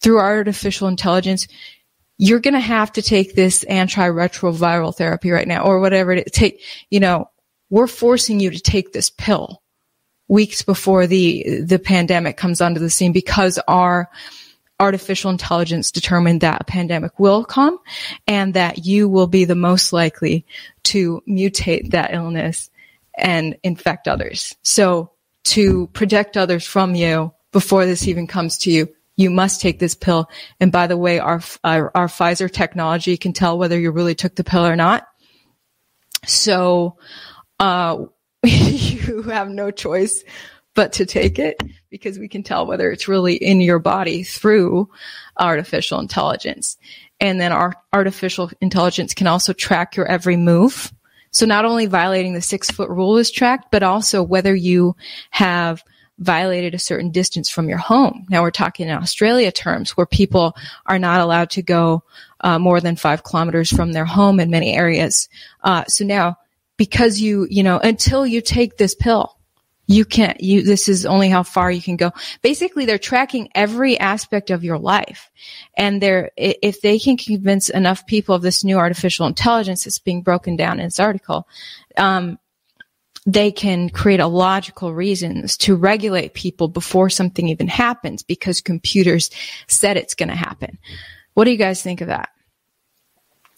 through 0.00 0.18
artificial 0.18 0.88
intelligence, 0.88 1.46
you're 2.18 2.40
going 2.40 2.54
to 2.54 2.60
have 2.60 2.92
to 2.92 3.02
take 3.02 3.34
this 3.34 3.64
antiretroviral 3.64 4.94
therapy 4.94 5.30
right 5.30 5.46
now 5.46 5.64
or 5.64 5.80
whatever 5.80 6.12
it 6.12 6.32
take, 6.32 6.62
you 6.90 7.00
know, 7.00 7.30
we're 7.70 7.86
forcing 7.86 8.40
you 8.40 8.50
to 8.50 8.60
take 8.60 8.92
this 8.92 9.10
pill 9.10 9.62
weeks 10.28 10.62
before 10.62 11.06
the, 11.06 11.60
the 11.60 11.78
pandemic 11.78 12.36
comes 12.36 12.60
onto 12.60 12.80
the 12.80 12.90
scene 12.90 13.12
because 13.12 13.58
our 13.68 14.10
artificial 14.78 15.30
intelligence 15.30 15.90
determined 15.90 16.42
that 16.42 16.60
a 16.60 16.64
pandemic 16.64 17.18
will 17.18 17.44
come 17.44 17.78
and 18.26 18.54
that 18.54 18.84
you 18.84 19.08
will 19.08 19.26
be 19.26 19.44
the 19.44 19.54
most 19.54 19.92
likely 19.92 20.44
to 20.82 21.22
mutate 21.28 21.90
that 21.90 22.12
illness 22.12 22.70
and 23.16 23.56
infect 23.62 24.06
others. 24.06 24.54
So 24.62 25.12
to 25.44 25.86
protect 25.88 26.36
others 26.36 26.66
from 26.66 26.94
you 26.94 27.32
before 27.52 27.86
this 27.86 28.06
even 28.06 28.26
comes 28.26 28.58
to 28.58 28.70
you, 28.70 28.88
you 29.16 29.30
must 29.30 29.62
take 29.62 29.78
this 29.78 29.94
pill. 29.94 30.28
And 30.60 30.70
by 30.70 30.86
the 30.86 30.96
way, 30.96 31.18
our, 31.18 31.40
our, 31.64 31.90
our 31.94 32.08
Pfizer 32.08 32.50
technology 32.50 33.16
can 33.16 33.32
tell 33.32 33.56
whether 33.56 33.78
you 33.78 33.90
really 33.90 34.14
took 34.14 34.34
the 34.34 34.44
pill 34.44 34.66
or 34.66 34.76
not. 34.76 35.06
So, 36.26 36.98
uh, 37.58 38.04
you 38.44 39.22
have 39.22 39.48
no 39.48 39.70
choice 39.70 40.24
but 40.74 40.92
to 40.92 41.06
take 41.06 41.38
it 41.38 41.60
because 41.90 42.18
we 42.18 42.28
can 42.28 42.42
tell 42.42 42.66
whether 42.66 42.90
it's 42.90 43.08
really 43.08 43.34
in 43.34 43.60
your 43.60 43.78
body 43.78 44.22
through 44.22 44.88
artificial 45.38 45.98
intelligence. 45.98 46.76
And 47.18 47.40
then 47.40 47.50
our 47.50 47.74
artificial 47.92 48.50
intelligence 48.60 49.14
can 49.14 49.26
also 49.26 49.52
track 49.54 49.96
your 49.96 50.06
every 50.06 50.36
move. 50.36 50.92
So 51.30 51.46
not 51.46 51.64
only 51.64 51.86
violating 51.86 52.34
the 52.34 52.42
six 52.42 52.70
foot 52.70 52.90
rule 52.90 53.16
is 53.16 53.30
tracked, 53.30 53.70
but 53.70 53.82
also 53.82 54.22
whether 54.22 54.54
you 54.54 54.96
have 55.30 55.82
violated 56.18 56.74
a 56.74 56.78
certain 56.78 57.10
distance 57.10 57.50
from 57.50 57.68
your 57.68 57.78
home. 57.78 58.26
Now 58.30 58.42
we're 58.42 58.50
talking 58.50 58.88
in 58.88 58.96
Australia 58.96 59.52
terms 59.52 59.96
where 59.96 60.06
people 60.06 60.56
are 60.86 60.98
not 60.98 61.20
allowed 61.20 61.50
to 61.50 61.62
go 61.62 62.04
uh, 62.40 62.58
more 62.58 62.80
than 62.80 62.96
five 62.96 63.22
kilometers 63.22 63.70
from 63.70 63.92
their 63.92 64.04
home 64.06 64.40
in 64.40 64.50
many 64.50 64.74
areas. 64.74 65.28
Uh, 65.62 65.84
so 65.86 66.04
now 66.04 66.36
because 66.76 67.20
you, 67.20 67.46
you 67.50 67.62
know, 67.62 67.78
until 67.78 68.26
you 68.26 68.40
take 68.40 68.76
this 68.76 68.94
pill, 68.94 69.32
you 69.88 70.04
can't 70.04 70.40
you 70.40 70.62
this 70.62 70.88
is 70.88 71.06
only 71.06 71.28
how 71.28 71.44
far 71.44 71.70
you 71.70 71.80
can 71.80 71.96
go 71.96 72.10
basically 72.42 72.86
they're 72.86 72.98
tracking 72.98 73.48
every 73.54 73.96
aspect 74.00 74.50
of 74.50 74.64
your 74.64 74.78
life 74.78 75.30
and 75.76 76.02
they're 76.02 76.32
if 76.36 76.80
they 76.80 76.98
can 76.98 77.16
convince 77.16 77.68
enough 77.68 78.04
people 78.04 78.34
of 78.34 78.42
this 78.42 78.64
new 78.64 78.78
artificial 78.78 79.28
intelligence 79.28 79.84
that's 79.84 80.00
being 80.00 80.22
broken 80.22 80.56
down 80.56 80.80
in 80.80 80.86
this 80.86 80.98
article 80.98 81.46
um, 81.96 82.36
they 83.26 83.50
can 83.50 83.90
create 83.90 84.20
illogical 84.20 84.94
reasons 84.94 85.56
to 85.56 85.74
regulate 85.74 86.32
people 86.32 86.68
before 86.68 87.10
something 87.10 87.48
even 87.48 87.66
happens 87.66 88.22
because 88.22 88.60
computers 88.60 89.30
said 89.66 89.96
it's 89.96 90.14
going 90.14 90.28
to 90.28 90.36
happen. 90.36 90.78
What 91.34 91.44
do 91.44 91.50
you 91.50 91.56
guys 91.56 91.82
think 91.82 92.00
of 92.00 92.06
that? 92.06 92.28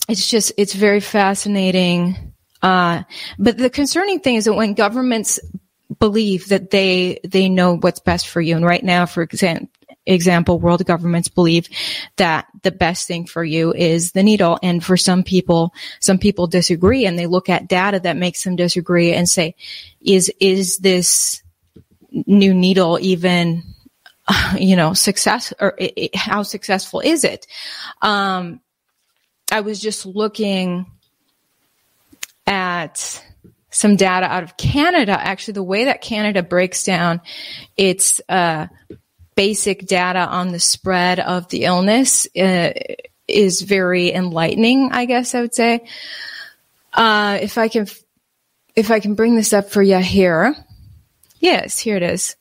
It's 0.08 0.28
just, 0.28 0.52
it's 0.56 0.72
very 0.72 1.00
fascinating. 1.00 2.32
Uh, 2.62 3.02
but 3.38 3.58
the 3.58 3.70
concerning 3.70 4.20
thing 4.20 4.36
is 4.36 4.44
that 4.44 4.54
when 4.54 4.74
governments 4.74 5.38
believe 5.98 6.48
that 6.48 6.70
they, 6.70 7.20
they 7.24 7.48
know 7.48 7.76
what's 7.78 8.00
best 8.00 8.28
for 8.28 8.40
you, 8.40 8.56
and 8.56 8.64
right 8.64 8.84
now, 8.84 9.06
for 9.06 9.22
example, 9.22 9.68
example, 10.08 10.58
world 10.58 10.84
governments 10.84 11.28
believe 11.28 11.68
that 12.16 12.46
the 12.62 12.70
best 12.70 13.06
thing 13.06 13.26
for 13.26 13.44
you 13.44 13.72
is 13.72 14.12
the 14.12 14.22
needle. 14.22 14.58
And 14.62 14.82
for 14.82 14.96
some 14.96 15.22
people, 15.22 15.72
some 16.00 16.18
people 16.18 16.46
disagree 16.46 17.06
and 17.06 17.18
they 17.18 17.26
look 17.26 17.48
at 17.48 17.68
data 17.68 18.00
that 18.00 18.16
makes 18.16 18.42
them 18.42 18.56
disagree 18.56 19.12
and 19.12 19.28
say, 19.28 19.54
is, 20.00 20.32
is 20.40 20.78
this 20.78 21.42
new 22.10 22.54
needle 22.54 22.98
even, 23.00 23.62
you 24.58 24.76
know, 24.76 24.94
success 24.94 25.52
or 25.60 25.74
it, 25.78 25.92
it, 25.96 26.16
how 26.16 26.42
successful 26.42 27.00
is 27.00 27.24
it? 27.24 27.46
Um, 28.02 28.60
I 29.50 29.60
was 29.60 29.80
just 29.80 30.04
looking 30.04 30.86
at 32.48 33.22
some 33.70 33.96
data 33.96 34.26
out 34.26 34.42
of 34.42 34.56
Canada. 34.56 35.12
Actually, 35.12 35.54
the 35.54 35.62
way 35.62 35.84
that 35.84 36.00
Canada 36.00 36.42
breaks 36.42 36.82
down 36.82 37.20
its 37.76 38.20
uh, 38.28 38.66
basic 39.36 39.86
data 39.86 40.20
on 40.20 40.50
the 40.50 40.58
spread 40.58 41.20
of 41.20 41.48
the 41.50 41.64
illness 41.64 42.26
uh, 42.36 42.72
is 43.28 43.60
very 43.60 44.12
enlightening, 44.12 44.90
I 44.90 45.04
guess 45.04 45.34
I 45.34 45.42
would 45.42 45.54
say. 45.54 45.86
Uh, 46.94 47.38
if 47.40 47.58
I 47.58 47.68
can, 47.68 47.86
if 48.74 48.90
I 48.90 48.98
can 48.98 49.14
bring 49.14 49.36
this 49.36 49.52
up 49.52 49.70
for 49.70 49.82
you 49.82 49.98
here. 49.98 50.56
Yes, 51.38 51.78
here 51.78 51.96
it 51.96 52.02
is. 52.02 52.34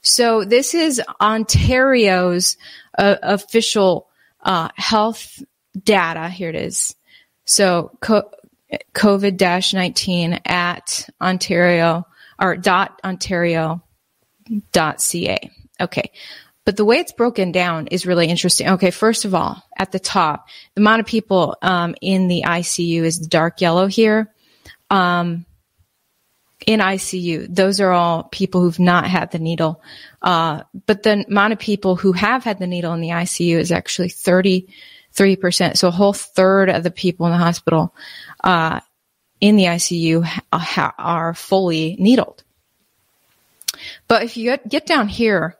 So 0.00 0.44
this 0.44 0.74
is 0.74 1.00
Ontario's 1.20 2.56
uh, 2.98 3.16
official 3.22 4.08
uh, 4.42 4.70
health 4.74 5.42
data. 5.84 6.28
Here 6.30 6.48
it 6.48 6.56
is. 6.56 6.96
So 7.44 7.96
COVID-19 8.94 10.40
at 10.46 11.08
Ontario 11.20 12.06
or 12.40 12.56
dot 12.56 13.00
Ontario 13.04 13.82
dot 14.72 15.00
ca. 15.00 15.38
Okay. 15.80 16.10
But 16.64 16.76
the 16.76 16.84
way 16.84 16.98
it's 16.98 17.12
broken 17.12 17.52
down 17.52 17.86
is 17.88 18.06
really 18.06 18.28
interesting. 18.28 18.68
Okay, 18.68 18.90
first 18.90 19.24
of 19.24 19.34
all, 19.34 19.62
at 19.76 19.92
the 19.92 19.98
top, 19.98 20.46
the 20.74 20.82
amount 20.82 21.00
of 21.00 21.06
people 21.06 21.56
um, 21.62 21.94
in 22.00 22.28
the 22.28 22.44
ICU 22.46 23.02
is 23.02 23.18
dark 23.18 23.60
yellow 23.60 23.86
here. 23.86 24.32
Um, 24.90 25.46
in 26.66 26.80
ICU, 26.80 27.52
those 27.52 27.80
are 27.80 27.90
all 27.90 28.24
people 28.24 28.60
who've 28.60 28.78
not 28.78 29.06
had 29.06 29.30
the 29.30 29.38
needle. 29.38 29.82
Uh, 30.20 30.62
but 30.86 31.02
the 31.02 31.24
amount 31.26 31.54
of 31.54 31.58
people 31.58 31.96
who 31.96 32.12
have 32.12 32.44
had 32.44 32.58
the 32.58 32.66
needle 32.66 32.92
in 32.92 33.00
the 33.00 33.08
ICU 33.08 33.56
is 33.56 33.72
actually 33.72 34.10
33%. 35.14 35.76
So 35.76 35.88
a 35.88 35.92
whole 35.92 36.12
third 36.12 36.70
of 36.70 36.82
the 36.82 36.90
people 36.90 37.26
in 37.26 37.32
the 37.32 37.38
hospital 37.38 37.94
uh, 38.42 38.80
in 39.40 39.56
the 39.56 39.64
ICU 39.64 40.24
ha- 40.52 40.94
are 40.98 41.34
fully 41.34 41.96
needled. 41.98 42.42
But 44.08 44.22
if 44.22 44.36
you 44.36 44.56
get 44.68 44.86
down 44.86 45.08
here, 45.08 45.56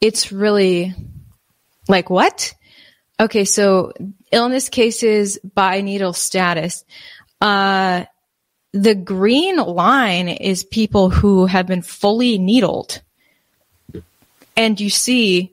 it's 0.00 0.32
really 0.32 0.94
like 1.88 2.08
what? 2.10 2.54
Okay, 3.18 3.44
so 3.44 3.92
illness 4.32 4.68
cases 4.68 5.38
by 5.38 5.82
needle 5.82 6.14
status. 6.14 6.84
Uh, 7.40 8.04
the 8.72 8.94
green 8.94 9.56
line 9.56 10.28
is 10.28 10.64
people 10.64 11.10
who 11.10 11.46
have 11.46 11.66
been 11.66 11.82
fully 11.82 12.38
needled. 12.38 13.02
And 14.56 14.80
you 14.80 14.90
see 14.90 15.52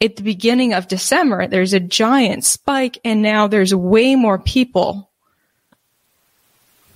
at 0.00 0.16
the 0.16 0.22
beginning 0.22 0.74
of 0.74 0.88
December, 0.88 1.46
there's 1.46 1.74
a 1.74 1.80
giant 1.80 2.44
spike 2.44 2.98
and 3.04 3.20
now 3.22 3.48
there's 3.48 3.74
way 3.74 4.14
more 4.14 4.38
people 4.38 5.10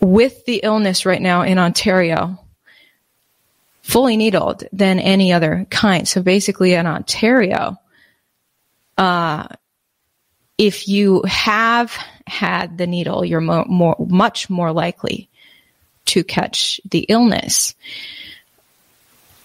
with 0.01 0.45
the 0.45 0.61
illness 0.63 1.05
right 1.05 1.23
now 1.23 1.43
in 1.43 1.59
Ontario 1.59 2.39
fully 3.83 4.17
needled 4.17 4.65
than 4.73 4.99
any 5.01 5.33
other 5.33 5.67
kind. 5.71 6.07
So 6.07 6.23
basically 6.23 6.75
in 6.75 6.87
Ontario, 6.87 7.77
uh, 8.97 9.49
if 10.59 10.87
you 10.87 11.23
have 11.27 11.97
had 12.27 12.79
the 12.79 12.87
needle, 12.87 13.25
you're 13.25 13.41
more, 13.41 13.65
more, 13.67 13.97
much 13.99 14.49
more 14.49 14.73
likely 14.73 15.29
to 16.07 16.23
catch 16.23 16.81
the 16.89 17.01
illness. 17.09 17.75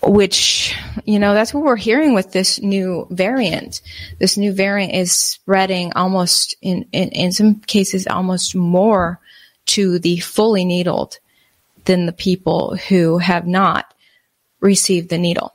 Which, 0.02 0.76
you 1.06 1.20
know, 1.20 1.34
that's 1.34 1.54
what 1.54 1.64
we're 1.64 1.76
hearing 1.76 2.14
with 2.14 2.32
this 2.32 2.62
new 2.62 3.08
variant. 3.10 3.82
This 4.20 4.38
new 4.38 4.54
variant 4.54 4.94
is 4.94 5.12
spreading 5.12 5.92
almost 5.94 6.56
in, 6.62 6.86
in, 6.92 7.10
in 7.10 7.32
some 7.32 7.62
cases 7.62 8.08
almost 8.08 8.56
more 8.56 9.20
to 9.68 10.00
the 10.00 10.20
fully 10.20 10.66
needled 10.66 11.20
than 11.86 12.06
the 12.06 12.14
people 12.14 12.78
who 12.90 13.18
have 13.18 13.48
not 13.48 13.94
received 14.60 15.10
the 15.10 15.18
needle. 15.18 15.54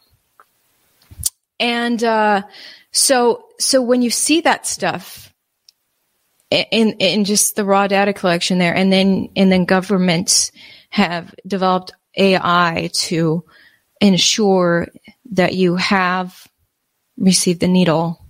And 1.60 2.02
uh, 2.02 2.42
so, 2.90 3.46
so 3.58 3.80
when 3.80 4.02
you 4.02 4.10
see 4.10 4.40
that 4.42 4.66
stuff 4.66 5.32
in 6.52 6.92
in 6.98 7.24
just 7.24 7.56
the 7.56 7.64
raw 7.64 7.86
data 7.86 8.12
collection 8.12 8.58
there, 8.58 8.74
and 8.74 8.92
then 8.92 9.30
and 9.36 9.50
then 9.50 9.64
governments 9.64 10.52
have 10.90 11.34
developed 11.46 11.92
AI 12.16 12.90
to 12.92 13.44
ensure 14.02 14.88
that 15.30 15.54
you 15.54 15.76
have 15.76 16.46
received 17.16 17.60
the 17.60 17.68
needle. 17.68 18.20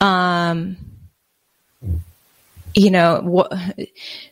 Um, 0.00 0.76
you 2.74 2.90
know, 2.90 3.20
what, 3.22 3.52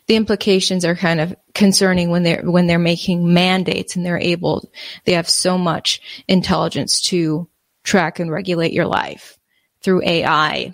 the 0.07 0.15
implications 0.15 0.83
are 0.83 0.95
kind 0.95 1.21
of 1.21 1.35
concerning 1.53 2.09
when 2.09 2.23
they're, 2.23 2.41
when 2.43 2.65
they're 2.65 2.79
making 2.79 3.33
mandates 3.33 3.95
and 3.95 4.03
they're 4.03 4.17
able, 4.17 4.69
they 5.05 5.13
have 5.13 5.29
so 5.29 5.57
much 5.57 6.01
intelligence 6.27 7.01
to 7.01 7.47
track 7.83 8.19
and 8.19 8.31
regulate 8.31 8.73
your 8.73 8.87
life 8.87 9.37
through 9.81 10.01
AI. 10.03 10.73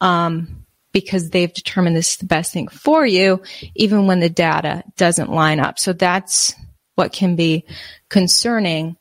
Um, 0.00 0.66
because 0.92 1.30
they've 1.30 1.52
determined 1.52 1.94
this 1.94 2.12
is 2.12 2.16
the 2.18 2.26
best 2.26 2.52
thing 2.52 2.68
for 2.68 3.06
you, 3.06 3.42
even 3.74 4.06
when 4.06 4.20
the 4.20 4.30
data 4.30 4.82
doesn't 4.96 5.30
line 5.30 5.60
up. 5.60 5.78
So 5.78 5.92
that's 5.92 6.54
what 6.94 7.12
can 7.12 7.36
be 7.36 7.64
concerning 8.08 8.96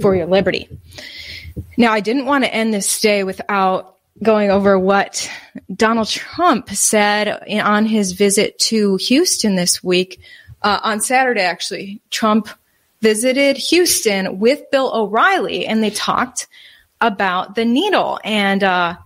for 0.00 0.14
your 0.14 0.26
liberty. 0.26 0.68
Now, 1.76 1.92
I 1.92 2.00
didn't 2.00 2.26
want 2.26 2.44
to 2.44 2.54
end 2.54 2.74
this 2.74 3.00
day 3.00 3.24
without 3.24 3.96
going 4.22 4.50
over 4.50 4.78
what 4.78 5.30
Donald 5.74 6.08
Trump 6.08 6.70
said 6.70 7.28
on 7.60 7.86
his 7.86 8.12
visit 8.12 8.58
to 8.58 8.96
Houston 8.96 9.56
this 9.56 9.82
week. 9.82 10.20
Uh, 10.62 10.80
on 10.82 11.00
Saturday, 11.00 11.42
actually, 11.42 12.00
Trump 12.10 12.48
visited 13.00 13.56
Houston 13.56 14.38
with 14.38 14.70
Bill 14.70 14.90
O'Reilly 14.94 15.66
and 15.66 15.82
they 15.82 15.90
talked 15.90 16.46
about 17.00 17.54
the 17.54 17.64
needle. 17.64 18.18
And 18.24 18.64
uh, 18.64 18.96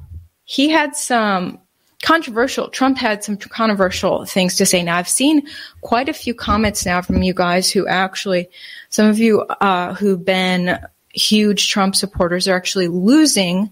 he 0.44 0.68
had 0.68 0.94
some 0.94 1.59
controversial, 2.03 2.68
Trump 2.68 2.99
had 2.99 3.24
some 3.24 3.36
controversial 3.36 4.24
things 4.24 4.57
to 4.57 4.66
say. 4.66 4.82
Now, 4.82 4.96
I've 4.96 5.09
seen 5.09 5.46
quite 5.80 6.09
a 6.09 6.12
few 6.12 6.34
comments 6.34 6.86
now 6.86 7.03
from 7.03 7.22
you 7.22 7.34
guys 7.34 7.70
who 7.70 7.86
actually, 7.86 8.49
some 8.90 9.07
of 9.09 9.18
you 9.18 9.40
uh, 9.42 9.94
who've 9.94 10.24
been 10.24 10.78
huge 11.12 11.68
Trump 11.68 11.96
supporters 11.96 12.46
are 12.46 12.55
actually 12.55 12.88
losing 12.88 13.70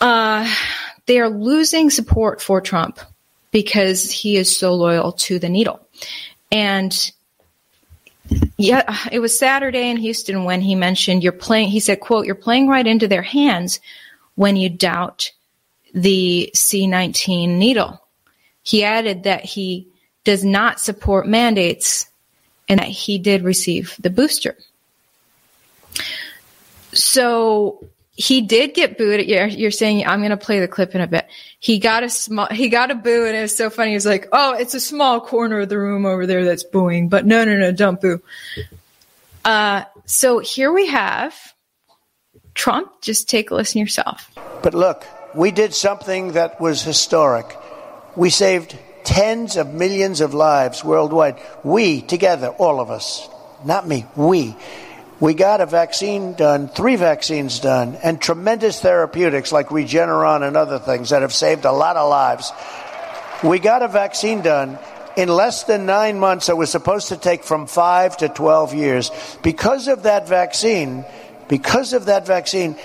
uh, 0.00 0.48
they 1.06 1.20
are 1.20 1.28
losing 1.28 1.90
support 1.90 2.40
for 2.40 2.60
Trump 2.60 2.98
because 3.50 4.10
he 4.10 4.36
is 4.36 4.56
so 4.56 4.74
loyal 4.74 5.12
to 5.12 5.38
the 5.38 5.48
needle. 5.48 5.86
And 6.52 7.12
yeah, 8.56 8.96
it 9.10 9.18
was 9.18 9.38
Saturday 9.38 9.90
in 9.90 9.96
Houston 9.96 10.44
when 10.44 10.60
he 10.60 10.74
mentioned 10.74 11.22
you're 11.22 11.32
playing, 11.32 11.68
he 11.68 11.80
said, 11.80 12.00
quote, 12.00 12.26
you're 12.26 12.34
playing 12.34 12.68
right 12.68 12.86
into 12.86 13.08
their 13.08 13.22
hands 13.22 13.80
when 14.36 14.56
you 14.56 14.68
doubt 14.68 15.32
the 15.94 16.50
C19 16.54 17.48
needle. 17.48 18.00
He 18.62 18.84
added 18.84 19.24
that 19.24 19.44
he 19.44 19.88
does 20.24 20.44
not 20.44 20.80
support 20.80 21.26
mandates 21.26 22.08
and 22.68 22.78
that 22.78 22.88
he 22.88 23.18
did 23.18 23.42
receive 23.42 23.96
the 24.00 24.10
booster. 24.10 24.56
So 26.92 27.84
he 28.12 28.42
did 28.42 28.74
get 28.74 28.98
booed. 28.98 29.26
You're, 29.26 29.46
you're 29.46 29.70
saying 29.70 30.06
I'm 30.06 30.20
going 30.20 30.30
to 30.30 30.36
play 30.36 30.60
the 30.60 30.68
clip 30.68 30.94
in 30.94 31.00
a 31.00 31.06
bit. 31.06 31.26
He 31.58 31.78
got 31.78 32.02
a 32.02 32.10
small, 32.10 32.46
he 32.46 32.68
got 32.68 32.90
a 32.90 32.94
boo 32.94 33.26
and 33.26 33.36
it 33.36 33.42
was 33.42 33.56
so 33.56 33.70
funny. 33.70 33.90
He 33.90 33.94
was 33.94 34.06
like, 34.06 34.28
Oh, 34.32 34.54
it's 34.54 34.74
a 34.74 34.80
small 34.80 35.20
corner 35.20 35.60
of 35.60 35.68
the 35.68 35.78
room 35.78 36.06
over 36.06 36.26
there 36.26 36.44
that's 36.44 36.64
booing, 36.64 37.08
but 37.08 37.26
no, 37.26 37.44
no, 37.44 37.56
no, 37.56 37.72
don't 37.72 38.00
boo. 38.00 38.20
Uh, 39.44 39.84
so 40.04 40.38
here 40.38 40.72
we 40.72 40.86
have 40.86 41.34
Trump. 42.54 43.00
Just 43.00 43.28
take 43.28 43.50
a 43.50 43.54
listen 43.54 43.80
yourself. 43.80 44.30
But 44.62 44.74
look, 44.74 45.06
we 45.34 45.50
did 45.50 45.74
something 45.74 46.32
that 46.32 46.60
was 46.60 46.82
historic. 46.82 47.56
We 48.16 48.30
saved 48.30 48.76
tens 49.04 49.56
of 49.56 49.72
millions 49.72 50.20
of 50.20 50.34
lives 50.34 50.84
worldwide. 50.84 51.40
We, 51.64 52.02
together, 52.02 52.48
all 52.48 52.80
of 52.80 52.90
us, 52.90 53.28
not 53.64 53.86
me, 53.86 54.06
we. 54.16 54.56
We 55.20 55.34
got 55.34 55.60
a 55.60 55.66
vaccine 55.66 56.32
done, 56.32 56.68
three 56.68 56.96
vaccines 56.96 57.60
done, 57.60 57.96
and 58.02 58.20
tremendous 58.20 58.80
therapeutics 58.80 59.52
like 59.52 59.68
Regeneron 59.68 60.46
and 60.46 60.56
other 60.56 60.78
things 60.78 61.10
that 61.10 61.20
have 61.20 61.34
saved 61.34 61.66
a 61.66 61.72
lot 61.72 61.96
of 61.96 62.08
lives. 62.08 62.50
We 63.44 63.58
got 63.58 63.82
a 63.82 63.88
vaccine 63.88 64.40
done 64.40 64.78
in 65.16 65.28
less 65.28 65.64
than 65.64 65.84
nine 65.84 66.18
months 66.18 66.46
that 66.46 66.56
was 66.56 66.70
supposed 66.70 67.08
to 67.08 67.16
take 67.18 67.44
from 67.44 67.66
five 67.66 68.16
to 68.18 68.28
12 68.28 68.74
years. 68.74 69.10
Because 69.42 69.88
of 69.88 70.04
that 70.04 70.26
vaccine, 70.26 71.04
because 71.48 71.92
of 71.92 72.06
that 72.06 72.26
vaccine, 72.26 72.76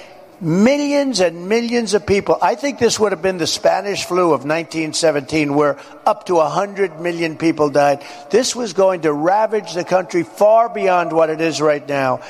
millions 0.46 1.22
and 1.22 1.50
millions 1.50 1.96
of 1.96 2.06
people. 2.06 2.38
I 2.40 2.54
think 2.54 2.78
this 2.78 3.00
would 3.00 3.12
have 3.12 3.22
been 3.22 3.40
the 3.40 3.48
Spanish 3.48 4.06
flu 4.06 4.26
of 4.26 4.46
1917, 4.46 5.56
where 5.56 5.80
up 6.06 6.28
to 6.28 6.36
100 6.36 7.02
million 7.02 7.36
people 7.36 7.72
died. 7.72 8.06
This 8.30 8.56
was 8.56 8.74
going 8.74 9.02
to 9.02 9.12
ravage 9.12 9.74
the 9.74 9.84
country 9.84 10.22
far 10.22 10.70
beyond 10.70 11.12
what 11.12 11.32
it 11.32 11.42
is 11.42 11.60
right 11.60 11.86
now. 11.88 12.22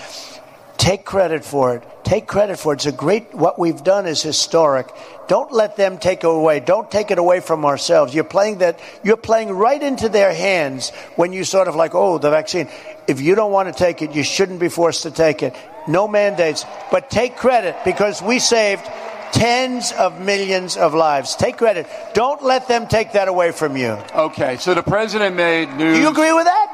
Take 0.77 1.03
credit 1.03 1.43
for 1.43 1.75
it. 1.75 1.83
Take 2.05 2.27
credit 2.27 2.57
for 2.57 2.71
it. 2.71 2.77
It's 2.77 2.85
a 2.85 2.91
great, 2.91 3.33
what 3.33 3.59
we've 3.59 3.83
done 3.83 4.05
is 4.05 4.21
historic. 4.21 4.87
Don't 5.27 5.51
let 5.51 5.75
them 5.75 5.97
take 5.97 6.23
it 6.23 6.27
away. 6.27 6.59
Don't 6.61 6.89
take 6.89 7.11
it 7.11 7.17
away 7.17 7.39
from 7.39 7.65
ourselves. 7.65 8.13
You're 8.13 8.23
playing 8.23 8.59
that, 8.59 8.79
you're 9.03 9.17
playing 9.17 9.51
right 9.51 9.81
into 9.81 10.07
their 10.07 10.33
hands 10.33 10.91
when 11.15 11.33
you 11.33 11.43
sort 11.43 11.67
of 11.67 11.75
like, 11.75 11.95
oh, 11.95 12.17
the 12.17 12.29
vaccine. 12.29 12.69
If 13.07 13.19
you 13.19 13.35
don't 13.35 13.51
want 13.51 13.67
to 13.67 13.77
take 13.77 14.01
it, 14.01 14.11
you 14.11 14.23
shouldn't 14.23 14.59
be 14.59 14.69
forced 14.69 15.03
to 15.03 15.11
take 15.11 15.43
it. 15.43 15.55
No 15.87 16.07
mandates, 16.07 16.65
but 16.91 17.09
take 17.09 17.35
credit 17.37 17.75
because 17.85 18.21
we 18.21 18.39
saved 18.39 18.83
tens 19.31 19.91
of 19.91 20.19
millions 20.21 20.77
of 20.77 20.93
lives. 20.93 21.35
Take 21.35 21.57
credit. 21.57 21.87
Don't 22.13 22.41
let 22.43 22.67
them 22.67 22.87
take 22.87 23.11
that 23.13 23.27
away 23.27 23.51
from 23.51 23.75
you. 23.77 23.97
Okay, 24.15 24.57
so 24.57 24.73
the 24.73 24.83
president 24.83 25.35
made 25.35 25.69
news. 25.75 25.97
Do 25.97 26.01
you 26.01 26.09
agree 26.09 26.33
with 26.33 26.45
that? 26.45 26.71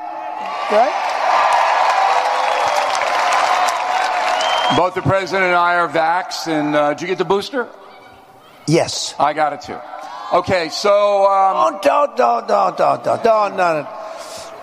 Right? 0.72 1.18
Both 4.78 4.94
the 4.96 5.02
president 5.02 5.44
and 5.48 5.56
I 5.56 5.76
are 5.76 5.90
vaxxed, 5.90 6.48
and 6.48 6.76
uh, 6.76 6.94
did 6.94 7.02
you 7.02 7.08
get 7.08 7.18
the 7.18 7.26
booster? 7.26 7.68
Yes. 8.68 9.14
I 9.20 9.34
got 9.34 9.54
it 9.54 9.62
too. 9.62 9.78
Okay, 10.34 10.70
so. 10.70 11.26
Um, 11.26 11.58
oh, 11.58 11.80
don't, 11.82 12.16
don't, 12.16 12.48
don't, 12.48 12.78
don't, 12.78 13.04
don't, 13.04 13.24
don't, 13.24 13.58
no, 13.58 13.82
no. 13.82 13.88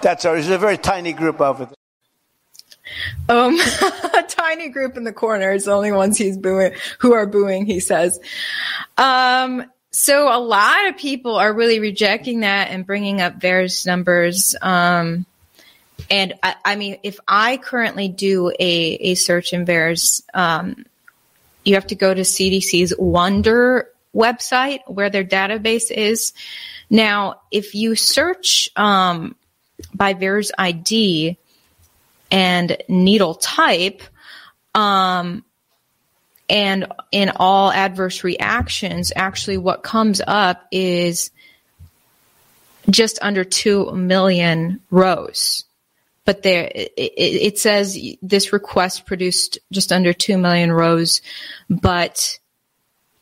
That's 0.01 0.25
a, 0.25 0.35
it's 0.35 0.49
a 0.49 0.57
very 0.57 0.79
tiny 0.79 1.13
group 1.13 1.41
over 1.41 1.67
there. 1.67 1.78
Um, 3.29 3.59
a 4.17 4.25
tiny 4.29 4.69
group 4.69 4.97
in 4.97 5.05
the 5.05 5.13
corner 5.13 5.53
is 5.53 5.67
the 5.67 5.73
only 5.73 5.93
ones 5.93 6.19
he's 6.19 6.37
booing, 6.37 6.73
who 6.99 7.13
are 7.13 7.27
booing, 7.27 7.67
he 7.67 7.81
says. 7.81 8.19
Um, 8.97 9.65
so 9.91 10.29
a 10.35 10.39
lot 10.39 10.89
of 10.89 10.97
people 10.97 11.37
are 11.37 11.53
really 11.53 11.81
rejecting 11.81 12.41
that 12.41 12.71
and 12.71 12.87
bringing 12.87 13.21
up 13.21 13.41
VAERS 13.41 13.87
numbers. 13.87 14.55
Um, 14.61 15.27
and 16.11 16.35
I, 16.43 16.55
I, 16.65 16.77
mean, 16.77 16.99
if 17.03 17.19
I 17.27 17.57
currently 17.57 18.09
do 18.09 18.51
a, 18.51 18.55
a 18.61 19.15
search 19.15 19.53
in 19.53 19.67
VAERS, 19.67 20.23
um, 20.35 20.85
you 21.65 21.75
have 21.75 21.89
to 21.89 21.95
go 21.95 22.13
to 22.15 22.23
CDC's 22.23 22.95
Wonder 22.99 23.91
website 24.15 24.81
where 24.87 25.11
their 25.11 25.25
database 25.25 25.91
is. 25.91 26.33
Now, 26.91 27.41
if 27.51 27.75
you 27.75 27.95
search 27.95 28.71
um, 28.77 29.37
by 29.95 30.15
VAERS 30.15 30.51
ID 30.59 31.37
and 32.31 32.77
needle 32.89 33.35
type, 33.35 34.03
um, 34.75 35.45
and 36.49 36.87
in 37.13 37.31
all 37.37 37.71
adverse 37.71 38.25
reactions, 38.25 39.13
actually 39.15 39.59
what 39.59 39.83
comes 39.83 40.21
up 40.27 40.67
is 40.71 41.31
just 42.91 43.19
under 43.21 43.45
2 43.45 43.93
million 43.93 44.81
rows 44.91 45.65
but 46.29 46.43
there 46.43 46.71
it, 46.75 46.93
it, 46.99 47.59
says 47.59 47.99
this 48.21 48.53
request 48.53 49.07
produced 49.07 49.59
just 49.73 49.91
under 49.91 50.13
2 50.13 50.37
million 50.37 50.71
rows, 50.71 51.23
but 51.71 52.39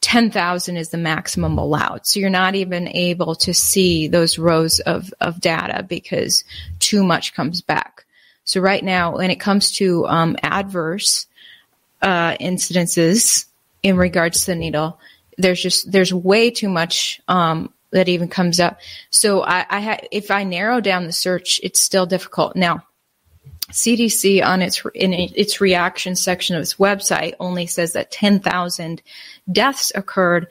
10,000 0.01 0.77
is 0.77 0.89
the 0.89 0.99
maximum 0.99 1.57
allowed. 1.57 2.05
So 2.05 2.19
you're 2.19 2.31
not 2.31 2.57
even 2.57 2.89
able 2.89 3.37
to 3.37 3.55
see 3.55 4.09
those 4.09 4.41
rows 4.41 4.81
of, 4.81 5.15
of 5.21 5.41
data 5.41 5.85
because 5.85 6.43
too 6.81 7.05
much 7.05 7.33
comes 7.33 7.61
back. 7.61 8.06
So 8.47 8.61
right 8.61 8.83
now, 8.83 9.17
when 9.17 9.31
it 9.31 9.41
comes 9.41 9.73
to 9.73 10.07
um, 10.07 10.37
adverse 10.43 11.27
uh, 12.01 12.37
incidences 12.39 13.45
in 13.83 13.97
regards 13.97 14.41
to 14.41 14.53
the 14.53 14.55
needle, 14.55 14.99
there's 15.37 15.61
just 15.61 15.91
there's 15.91 16.15
way 16.15 16.51
too 16.51 16.69
much 16.69 17.21
um, 17.29 17.73
that 17.91 18.09
even 18.09 18.29
comes 18.29 18.61
up. 18.61 18.81
So 19.11 19.43
I, 19.43 19.67
I 19.69 19.81
ha- 19.81 20.07
if 20.13 20.31
I 20.31 20.45
narrow 20.45 20.81
down 20.81 21.07
the 21.07 21.13
search, 21.13 21.61
it's 21.63 21.81
still 21.81 22.07
difficult. 22.07 22.55
Now, 22.55 22.85
CDC 23.73 24.45
on 24.47 24.63
its 24.63 24.81
in 24.95 25.13
its 25.13 25.61
reaction 25.61 26.15
section 26.15 26.55
of 26.55 26.63
its 26.63 26.75
website 26.75 27.35
only 27.41 27.67
says 27.67 27.95
that 27.95 28.13
10,000 28.13 29.03
deaths 29.51 29.91
occurred, 29.93 30.47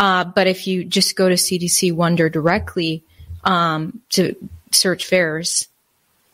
uh, 0.00 0.24
but 0.24 0.48
if 0.48 0.66
you 0.66 0.84
just 0.84 1.14
go 1.14 1.28
to 1.28 1.36
CDC 1.36 1.92
Wonder 1.92 2.28
directly 2.28 3.04
um, 3.44 4.00
to 4.10 4.34
search 4.72 5.08
VAERS 5.08 5.67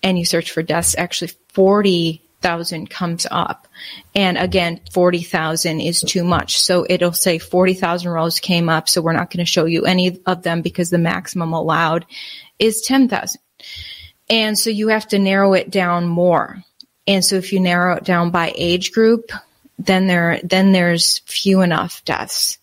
and 0.04 0.18
you 0.18 0.24
search 0.24 0.52
for 0.52 0.62
deaths, 0.62 0.94
actually 0.96 1.32
40,000 1.48 2.90
comes 2.90 3.26
up, 3.30 3.66
and 4.14 4.36
again 4.36 4.80
40,000 4.92 5.80
is 5.80 6.00
too 6.00 6.22
much. 6.22 6.60
So 6.60 6.86
it'll 6.88 7.12
say 7.12 7.38
40,000 7.38 8.08
rows 8.12 8.38
came 8.38 8.68
up, 8.68 8.88
so 8.88 9.00
we're 9.00 9.14
not 9.14 9.30
going 9.30 9.44
to 9.44 9.50
show 9.50 9.64
you 9.64 9.86
any 9.86 10.20
of 10.26 10.42
them 10.42 10.60
because 10.60 10.90
the 10.90 10.98
maximum 10.98 11.54
allowed 11.54 12.04
is 12.58 12.82
10,000. 12.82 13.40
And 14.30 14.58
so 14.58 14.70
you 14.70 14.88
have 14.88 15.08
to 15.08 15.18
narrow 15.18 15.54
it 15.54 15.70
down 15.70 16.06
more. 16.06 16.62
And 17.06 17.24
so 17.24 17.36
if 17.36 17.52
you 17.52 17.60
narrow 17.60 17.96
it 17.96 18.04
down 18.04 18.30
by 18.30 18.52
age 18.54 18.92
group, 18.92 19.32
then 19.78 20.06
there, 20.06 20.40
then 20.44 20.72
there's 20.72 21.18
few 21.20 21.62
enough 21.62 22.04
deaths 22.04 22.58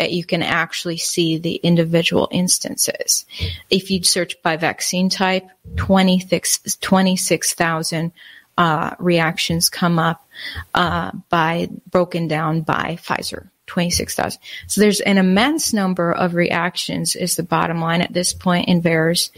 that 0.00 0.12
you 0.12 0.24
can 0.24 0.42
actually 0.42 0.96
see 0.96 1.36
the 1.36 1.56
individual 1.56 2.26
instances. 2.30 3.26
If 3.68 3.90
you 3.90 4.02
search 4.02 4.40
by 4.40 4.56
vaccine 4.56 5.10
type, 5.10 5.46
26,000 5.76 8.12
uh, 8.56 8.94
reactions 8.98 9.68
come 9.68 9.98
up 9.98 10.26
uh, 10.72 11.10
by 11.28 11.68
broken 11.90 12.28
down 12.28 12.62
by 12.62 12.98
Pfizer. 13.02 13.50
26,000. 13.66 14.40
So 14.68 14.80
there's 14.80 15.00
an 15.00 15.18
immense 15.18 15.74
number 15.74 16.12
of 16.12 16.34
reactions 16.34 17.14
is 17.14 17.36
the 17.36 17.42
bottom 17.42 17.82
line 17.82 18.00
at 18.00 18.14
this 18.14 18.32
point 18.32 18.68
in 18.68 18.80
VAERS 18.80 19.28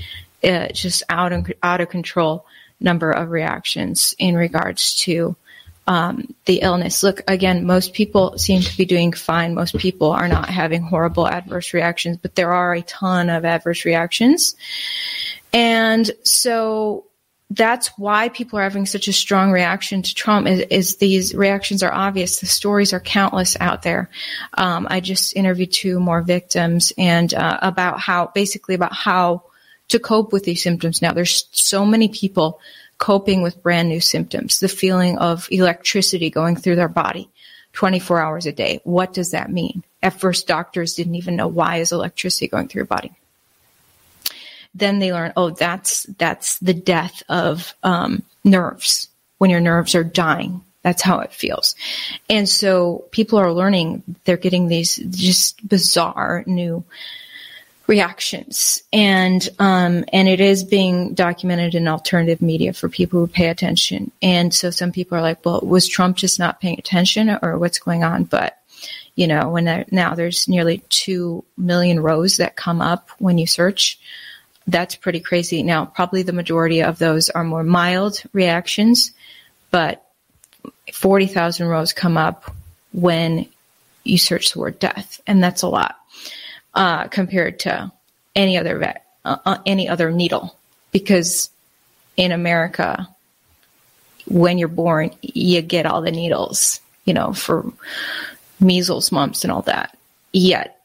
uh, 0.44 0.68
just 0.68 1.02
out 1.08 1.32
of, 1.32 1.50
out 1.60 1.80
of 1.80 1.88
control 1.88 2.46
number 2.78 3.10
of 3.10 3.30
reactions 3.30 4.14
in 4.16 4.36
regards 4.36 4.94
to 5.00 5.34
um, 5.86 6.34
the 6.44 6.60
illness. 6.60 7.02
Look, 7.02 7.22
again, 7.28 7.66
most 7.66 7.92
people 7.92 8.38
seem 8.38 8.62
to 8.62 8.76
be 8.76 8.84
doing 8.84 9.12
fine. 9.12 9.54
Most 9.54 9.76
people 9.78 10.12
are 10.12 10.28
not 10.28 10.48
having 10.48 10.82
horrible 10.82 11.26
adverse 11.26 11.74
reactions, 11.74 12.18
but 12.18 12.34
there 12.34 12.52
are 12.52 12.74
a 12.74 12.82
ton 12.82 13.30
of 13.30 13.44
adverse 13.44 13.84
reactions. 13.84 14.56
And 15.52 16.10
so 16.22 17.06
that's 17.50 17.88
why 17.98 18.28
people 18.30 18.58
are 18.58 18.62
having 18.62 18.86
such 18.86 19.08
a 19.08 19.12
strong 19.12 19.50
reaction 19.50 20.02
to 20.02 20.14
Trump 20.14 20.46
is, 20.46 20.60
is 20.70 20.96
these 20.96 21.34
reactions 21.34 21.82
are 21.82 21.92
obvious. 21.92 22.40
The 22.40 22.46
stories 22.46 22.92
are 22.92 23.00
countless 23.00 23.56
out 23.60 23.82
there. 23.82 24.08
Um, 24.54 24.86
I 24.88 25.00
just 25.00 25.36
interviewed 25.36 25.72
two 25.72 26.00
more 26.00 26.22
victims 26.22 26.92
and 26.96 27.32
uh, 27.34 27.58
about 27.60 28.00
how 28.00 28.30
basically 28.34 28.74
about 28.74 28.94
how 28.94 29.44
to 29.88 29.98
cope 29.98 30.32
with 30.32 30.44
these 30.44 30.62
symptoms 30.62 31.02
now. 31.02 31.12
There's 31.12 31.46
so 31.52 31.84
many 31.84 32.08
people 32.08 32.60
coping 33.02 33.42
with 33.42 33.60
brand 33.64 33.88
new 33.88 34.00
symptoms, 34.00 34.60
the 34.60 34.68
feeling 34.68 35.18
of 35.18 35.48
electricity 35.50 36.30
going 36.30 36.54
through 36.54 36.76
their 36.76 36.86
body 36.86 37.28
24 37.72 38.20
hours 38.20 38.46
a 38.46 38.52
day. 38.52 38.80
What 38.84 39.12
does 39.12 39.32
that 39.32 39.50
mean? 39.50 39.82
At 40.04 40.20
first, 40.20 40.46
doctors 40.46 40.94
didn't 40.94 41.16
even 41.16 41.34
know 41.34 41.48
why 41.48 41.78
is 41.78 41.90
electricity 41.90 42.46
going 42.46 42.68
through 42.68 42.78
your 42.78 42.86
body. 42.86 43.10
Then 44.72 45.00
they 45.00 45.12
learn, 45.12 45.32
oh, 45.36 45.50
that's 45.50 46.04
that's 46.16 46.60
the 46.60 46.74
death 46.74 47.24
of 47.28 47.74
um, 47.82 48.22
nerves 48.44 49.08
when 49.38 49.50
your 49.50 49.60
nerves 49.60 49.96
are 49.96 50.04
dying. 50.04 50.62
That's 50.82 51.02
how 51.02 51.18
it 51.18 51.32
feels. 51.32 51.74
And 52.30 52.48
so 52.48 53.06
people 53.10 53.40
are 53.40 53.52
learning, 53.52 54.04
they're 54.24 54.36
getting 54.36 54.68
these 54.68 54.94
just 55.10 55.68
bizarre 55.68 56.44
new 56.46 56.84
reactions. 57.86 58.82
And 58.92 59.46
um, 59.58 60.04
and 60.12 60.28
it 60.28 60.40
is 60.40 60.64
being 60.64 61.14
documented 61.14 61.74
in 61.74 61.88
alternative 61.88 62.40
media 62.40 62.72
for 62.72 62.88
people 62.88 63.20
who 63.20 63.26
pay 63.26 63.48
attention. 63.48 64.10
And 64.22 64.52
so 64.54 64.70
some 64.70 64.92
people 64.92 65.18
are 65.18 65.22
like 65.22 65.44
well 65.44 65.60
was 65.60 65.88
trump 65.88 66.16
just 66.16 66.38
not 66.38 66.60
paying 66.60 66.78
attention 66.78 67.38
or 67.42 67.58
what's 67.58 67.78
going 67.78 68.04
on? 68.04 68.24
But 68.24 68.58
you 69.14 69.26
know 69.26 69.50
when 69.50 69.84
now 69.90 70.14
there's 70.14 70.48
nearly 70.48 70.78
2 70.88 71.44
million 71.56 72.00
rows 72.00 72.38
that 72.38 72.56
come 72.56 72.80
up 72.80 73.10
when 73.18 73.38
you 73.38 73.46
search. 73.46 73.98
That's 74.66 74.94
pretty 74.94 75.20
crazy. 75.20 75.62
Now 75.62 75.86
probably 75.86 76.22
the 76.22 76.32
majority 76.32 76.82
of 76.82 76.98
those 76.98 77.30
are 77.30 77.44
more 77.44 77.64
mild 77.64 78.22
reactions 78.32 79.12
but 79.72 80.06
40,000 80.92 81.66
rows 81.66 81.92
come 81.92 82.16
up 82.16 82.54
when 82.92 83.48
you 84.04 84.18
search 84.18 84.52
the 84.52 84.60
word 84.60 84.78
death. 84.78 85.20
And 85.26 85.42
that's 85.42 85.62
a 85.62 85.68
lot 85.68 85.96
uh, 86.74 87.08
compared 87.08 87.60
to 87.60 87.90
any 88.34 88.56
other 88.56 88.94
uh, 89.24 89.36
uh, 89.44 89.58
any 89.66 89.88
other 89.88 90.10
needle 90.10 90.56
because 90.90 91.50
in 92.16 92.32
America, 92.32 93.08
when 94.26 94.58
you're 94.58 94.68
born, 94.68 95.10
you 95.22 95.62
get 95.62 95.86
all 95.86 96.02
the 96.02 96.10
needles, 96.10 96.80
you 97.04 97.14
know, 97.14 97.32
for 97.32 97.72
measles, 98.60 99.10
mumps, 99.10 99.44
and 99.44 99.52
all 99.52 99.62
that. 99.62 99.96
Yet 100.32 100.80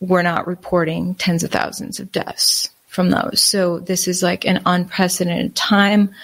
we're 0.00 0.22
not 0.22 0.46
reporting 0.46 1.14
tens 1.14 1.42
of 1.42 1.50
thousands 1.50 1.98
of 1.98 2.12
deaths 2.12 2.68
from 2.88 3.10
those. 3.10 3.42
So 3.42 3.78
this 3.80 4.06
is 4.08 4.22
like 4.22 4.44
an 4.44 4.60
unprecedented 4.66 5.56
time. 5.56 6.14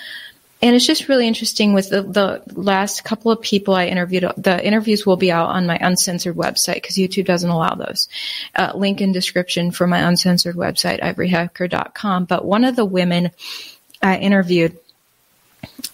And 0.63 0.77
it's 0.77 0.87
just 0.87 1.09
really 1.09 1.27
interesting 1.27 1.73
with 1.73 1.91
the, 1.91 2.03
the 2.03 2.43
last 2.55 3.03
couple 3.03 3.33
of 3.33 3.41
people 3.41 3.75
I 3.75 3.87
interviewed. 3.87 4.31
The 4.37 4.65
interviews 4.65 5.05
will 5.05 5.17
be 5.17 5.33
out 5.33 5.49
on 5.49 5.67
my 5.67 5.77
uncensored 5.77 6.37
website 6.37 6.75
because 6.75 6.95
YouTube 6.95 7.25
doesn't 7.25 7.51
allow 7.51 7.75
those. 7.75 8.09
Uh, 8.55 8.71
link 8.75 9.01
in 9.01 9.11
description 9.11 9.73
for 9.73 9.89
my 9.89 9.99
uncensored 9.99 10.55
website, 10.55 11.01
ivoryhecker.com. 11.01 12.27
But 12.27 12.45
one 12.45 12.65
of 12.65 12.77
the 12.77 12.85
women 12.85 13.33
I 14.01 14.19
interviewed, 14.19 14.79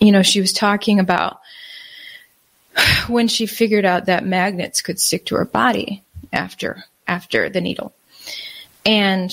you 0.01 0.13
know, 0.13 0.23
she 0.23 0.43
was 0.43 0.53
talking 0.53 1.01
about 1.01 1.41
when 3.09 3.27
she 3.27 3.47
figured 3.47 3.87
out 3.87 4.05
that 4.07 4.27
magnets 4.27 4.83
could 4.83 5.01
stick 5.01 5.25
to 5.27 5.37
her 5.37 5.47
body 5.47 6.03
after 6.31 6.85
after 7.07 7.49
the 7.49 7.63
needle. 7.63 7.95
And 8.85 9.33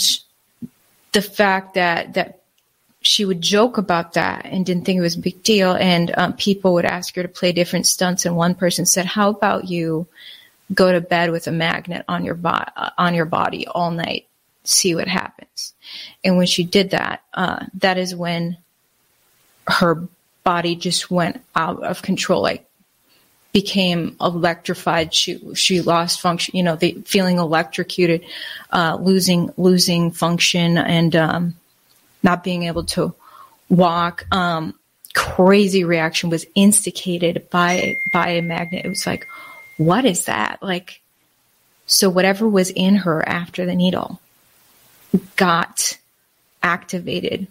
the 1.11 1.21
fact 1.21 1.73
that 1.73 2.13
that 2.13 2.39
she 3.06 3.26
would 3.26 3.41
joke 3.41 3.78
about 3.78 4.14
that 4.14 4.45
and 4.45 4.66
didn't 4.66 4.86
think 4.86 4.97
it 4.97 5.01
was 5.01 5.16
a 5.16 5.20
big 5.20 5.43
deal. 5.43 5.74
And 5.74 6.14
um, 6.18 6.34
people 6.34 6.74
would 6.74 6.86
ask 6.86 7.16
her 7.16 7.22
to 7.22 7.28
play 7.28 7.51
different 7.51 7.86
stunts. 7.86 8.26
And 8.26 8.36
one 8.36 8.56
person 8.56 8.86
said, 8.86 9.06
"How 9.06 9.30
about 9.30 9.70
you 9.70 10.08
go 10.74 10.91
to 10.91 11.01
bed 11.01 11.32
with 11.32 11.47
a 11.47 11.51
magnet 11.51 12.03
on 12.08 12.26
your 12.26 12.36
bo- 12.36 12.66
on 12.97 13.14
your 13.14 13.26
body 13.26 13.68
all 13.68 13.91
night, 13.91 14.28
see 14.64 14.95
what 14.95 15.08
happens?" 15.08 15.74
And 16.24 16.38
when 16.38 16.47
she 16.47 16.64
did 16.64 16.91
that, 16.91 17.22
uh, 17.34 17.66
that 17.76 17.97
is 17.97 18.16
when 18.16 18.58
her 19.68 20.08
body 20.43 20.76
just 20.76 21.12
went 21.12 21.41
out 21.56 21.84
of 21.84 22.01
control, 22.01 22.41
like 22.41 22.68
became 23.51 24.18
electrified. 24.20 25.14
She 25.14 25.39
she 25.56 25.82
lost 25.82 26.22
function, 26.22 26.58
you 26.58 26.64
know, 26.64 26.76
the 26.76 27.01
feeling 27.06 27.38
electrocuted, 27.38 28.26
uh, 28.72 28.97
losing 28.99 29.53
losing 29.58 30.12
function, 30.12 30.78
and 30.78 31.16
um, 31.16 31.56
not 32.26 32.43
being 32.43 32.63
able 32.63 32.84
to 32.84 33.13
walk. 33.69 34.26
Um, 34.32 34.73
crazy 35.13 35.86
reaction 35.86 36.30
was 36.30 36.45
instigated 36.55 37.49
by 37.49 37.97
by 38.11 38.30
a 38.32 38.41
magnet. 38.41 38.84
It 38.84 38.89
was 38.89 39.07
like, 39.07 39.28
what 39.78 40.03
is 40.03 40.26
that? 40.26 40.61
Like, 40.61 40.99
so 41.86 42.09
whatever 42.09 42.49
was 42.49 42.71
in 42.71 42.97
her 42.97 43.28
after 43.28 43.65
the 43.65 43.76
needle 43.76 44.19
got 45.38 45.97
activated 46.61 47.47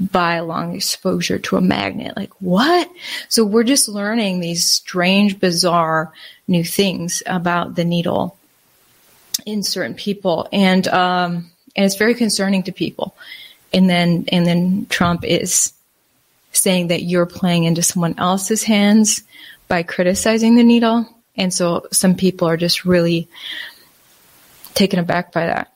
by 0.00 0.40
long 0.40 0.74
exposure 0.74 1.38
to 1.38 1.56
a 1.56 1.60
magnet. 1.60 2.16
Like 2.16 2.32
what? 2.40 2.90
So 3.28 3.44
we're 3.44 3.64
just 3.64 3.86
learning 3.86 4.40
these 4.40 4.64
strange, 4.64 5.38
bizarre 5.38 6.12
new 6.48 6.64
things 6.64 7.22
about 7.26 7.74
the 7.76 7.84
needle 7.84 8.36
in 9.46 9.62
certain 9.62 9.94
people, 9.94 10.48
and 10.52 10.88
um, 10.88 11.50
and 11.76 11.86
it's 11.86 11.96
very 11.96 12.14
concerning 12.14 12.64
to 12.64 12.72
people 12.72 13.14
and 13.72 13.88
then 13.88 14.24
and 14.28 14.46
then 14.46 14.86
Trump 14.88 15.24
is 15.24 15.72
saying 16.52 16.88
that 16.88 17.02
you're 17.02 17.26
playing 17.26 17.64
into 17.64 17.82
someone 17.82 18.14
else's 18.18 18.62
hands 18.62 19.22
by 19.68 19.82
criticizing 19.82 20.56
the 20.56 20.64
needle, 20.64 21.06
and 21.36 21.54
so 21.54 21.86
some 21.92 22.14
people 22.14 22.48
are 22.48 22.56
just 22.56 22.84
really 22.84 23.28
taken 24.74 24.98
aback 24.98 25.32
by 25.32 25.46
that. 25.46 25.72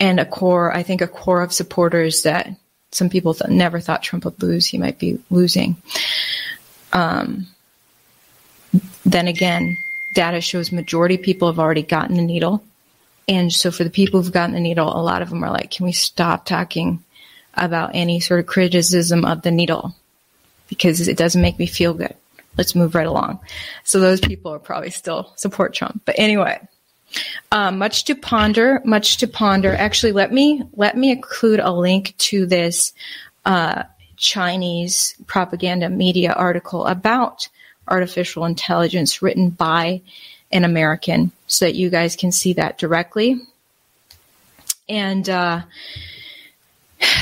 And 0.00 0.18
a 0.18 0.24
core, 0.24 0.74
I 0.74 0.82
think, 0.82 1.00
a 1.00 1.06
core 1.06 1.42
of 1.42 1.52
supporters 1.52 2.22
that 2.22 2.50
some 2.90 3.08
people 3.08 3.34
th- 3.34 3.50
never 3.50 3.80
thought 3.80 4.02
Trump 4.02 4.24
would 4.24 4.42
lose, 4.42 4.66
he 4.66 4.78
might 4.78 4.98
be 4.98 5.18
losing. 5.30 5.76
Um, 6.92 7.46
then 9.04 9.28
again, 9.28 9.76
data 10.14 10.40
shows 10.40 10.72
majority 10.72 11.16
people 11.16 11.48
have 11.48 11.58
already 11.58 11.82
gotten 11.82 12.16
the 12.16 12.22
needle. 12.22 12.62
And 13.28 13.52
so 13.52 13.70
for 13.70 13.84
the 13.84 13.90
people 13.90 14.20
who've 14.20 14.32
gotten 14.32 14.54
the 14.54 14.60
needle, 14.60 14.88
a 14.88 15.00
lot 15.00 15.22
of 15.22 15.30
them 15.30 15.44
are 15.44 15.50
like, 15.50 15.70
can 15.70 15.86
we 15.86 15.92
stop 15.92 16.44
talking 16.44 17.02
about 17.54 17.92
any 17.94 18.20
sort 18.20 18.40
of 18.40 18.46
criticism 18.46 19.24
of 19.24 19.42
the 19.42 19.50
needle 19.50 19.94
because 20.68 21.06
it 21.06 21.16
doesn't 21.16 21.42
make 21.42 21.58
me 21.58 21.66
feel 21.66 21.94
good. 21.94 22.14
Let's 22.56 22.74
move 22.74 22.94
right 22.94 23.06
along. 23.06 23.40
So 23.84 24.00
those 24.00 24.20
people 24.20 24.52
are 24.52 24.58
probably 24.58 24.90
still 24.90 25.32
support 25.36 25.74
Trump. 25.74 26.02
But 26.04 26.16
anyway, 26.18 26.60
um, 27.50 27.78
much 27.78 28.04
to 28.04 28.14
ponder, 28.14 28.80
much 28.84 29.18
to 29.18 29.26
ponder. 29.26 29.74
Actually, 29.74 30.12
let 30.12 30.32
me 30.32 30.62
let 30.74 30.96
me 30.96 31.10
include 31.10 31.60
a 31.60 31.70
link 31.70 32.14
to 32.18 32.46
this 32.46 32.92
uh, 33.44 33.84
Chinese 34.16 35.14
propaganda 35.26 35.88
media 35.88 36.32
article 36.32 36.86
about 36.86 37.48
artificial 37.88 38.44
intelligence 38.44 39.22
written 39.22 39.50
by 39.50 40.00
an 40.50 40.64
American, 40.64 41.32
so 41.46 41.64
that 41.64 41.74
you 41.74 41.90
guys 41.90 42.16
can 42.16 42.32
see 42.32 42.52
that 42.54 42.78
directly. 42.78 43.40
And 44.88 45.28
uh, 45.28 45.62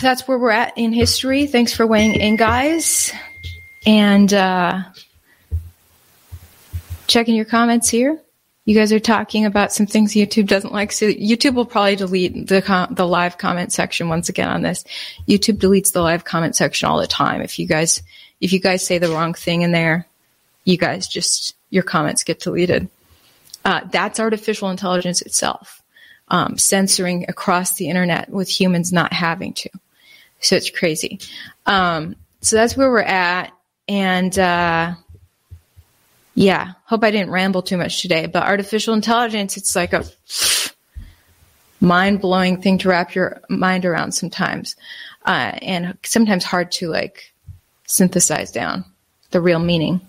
that's 0.02 0.26
where 0.26 0.38
we're 0.38 0.50
at 0.50 0.76
in 0.76 0.92
history. 0.92 1.46
Thanks 1.46 1.72
for 1.72 1.86
weighing 1.86 2.14
in, 2.14 2.36
guys. 2.36 3.12
And 3.86 4.32
uh, 4.32 4.82
checking 7.06 7.34
your 7.34 7.44
comments 7.44 7.88
here. 7.88 8.20
You 8.66 8.74
guys 8.74 8.92
are 8.92 9.00
talking 9.00 9.46
about 9.46 9.72
some 9.72 9.86
things 9.86 10.12
YouTube 10.12 10.46
doesn't 10.46 10.72
like. 10.72 10.92
So 10.92 11.06
YouTube 11.06 11.54
will 11.54 11.64
probably 11.64 11.96
delete 11.96 12.46
the 12.46 12.62
com- 12.62 12.94
the 12.94 13.06
live 13.06 13.38
comment 13.38 13.72
section 13.72 14.08
once 14.08 14.28
again 14.28 14.48
on 14.48 14.62
this. 14.62 14.84
YouTube 15.26 15.56
deletes 15.58 15.92
the 15.92 16.02
live 16.02 16.24
comment 16.24 16.54
section 16.54 16.88
all 16.88 17.00
the 17.00 17.06
time. 17.06 17.40
If 17.40 17.58
you 17.58 17.66
guys 17.66 18.02
if 18.40 18.52
you 18.52 18.60
guys 18.60 18.86
say 18.86 18.98
the 18.98 19.08
wrong 19.08 19.34
thing 19.34 19.62
in 19.62 19.72
there, 19.72 20.06
you 20.64 20.76
guys 20.76 21.08
just 21.08 21.56
your 21.70 21.82
comments 21.82 22.22
get 22.22 22.40
deleted. 22.40 22.88
Uh, 23.64 23.80
that's 23.90 24.20
artificial 24.20 24.70
intelligence 24.70 25.20
itself 25.22 25.79
um, 26.30 26.56
censoring 26.56 27.26
across 27.28 27.74
the 27.74 27.88
internet 27.88 28.30
with 28.30 28.48
humans 28.48 28.92
not 28.92 29.12
having 29.12 29.52
to. 29.54 29.70
So 30.40 30.56
it's 30.56 30.70
crazy. 30.70 31.20
Um, 31.66 32.16
so 32.40 32.56
that's 32.56 32.76
where 32.76 32.90
we're 32.90 33.00
at. 33.00 33.52
And 33.88 34.38
uh, 34.38 34.94
yeah, 36.34 36.72
hope 36.84 37.04
I 37.04 37.10
didn't 37.10 37.30
ramble 37.30 37.62
too 37.62 37.76
much 37.76 38.00
today. 38.00 38.26
But 38.26 38.44
artificial 38.44 38.94
intelligence, 38.94 39.56
it's 39.56 39.74
like 39.76 39.92
a 39.92 40.04
mind 41.80 42.20
blowing 42.20 42.60
thing 42.62 42.78
to 42.78 42.88
wrap 42.88 43.14
your 43.14 43.40
mind 43.48 43.84
around 43.84 44.12
sometimes, 44.12 44.76
uh, 45.26 45.52
and 45.60 45.98
sometimes 46.04 46.44
hard 46.44 46.70
to 46.72 46.88
like 46.88 47.32
synthesize 47.86 48.52
down 48.52 48.84
the 49.32 49.40
real 49.40 49.58
meaning 49.58 50.00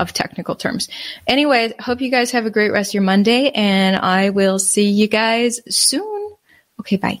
of 0.00 0.12
technical 0.12 0.54
terms. 0.54 0.88
Anyway, 1.26 1.72
hope 1.78 2.00
you 2.00 2.10
guys 2.10 2.30
have 2.32 2.46
a 2.46 2.50
great 2.50 2.70
rest 2.70 2.90
of 2.90 2.94
your 2.94 3.02
Monday 3.02 3.50
and 3.50 3.96
I 3.96 4.30
will 4.30 4.58
see 4.58 4.88
you 4.88 5.08
guys 5.08 5.60
soon. 5.68 6.32
Okay, 6.80 6.96
bye. 6.96 7.20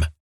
time. 0.01 0.11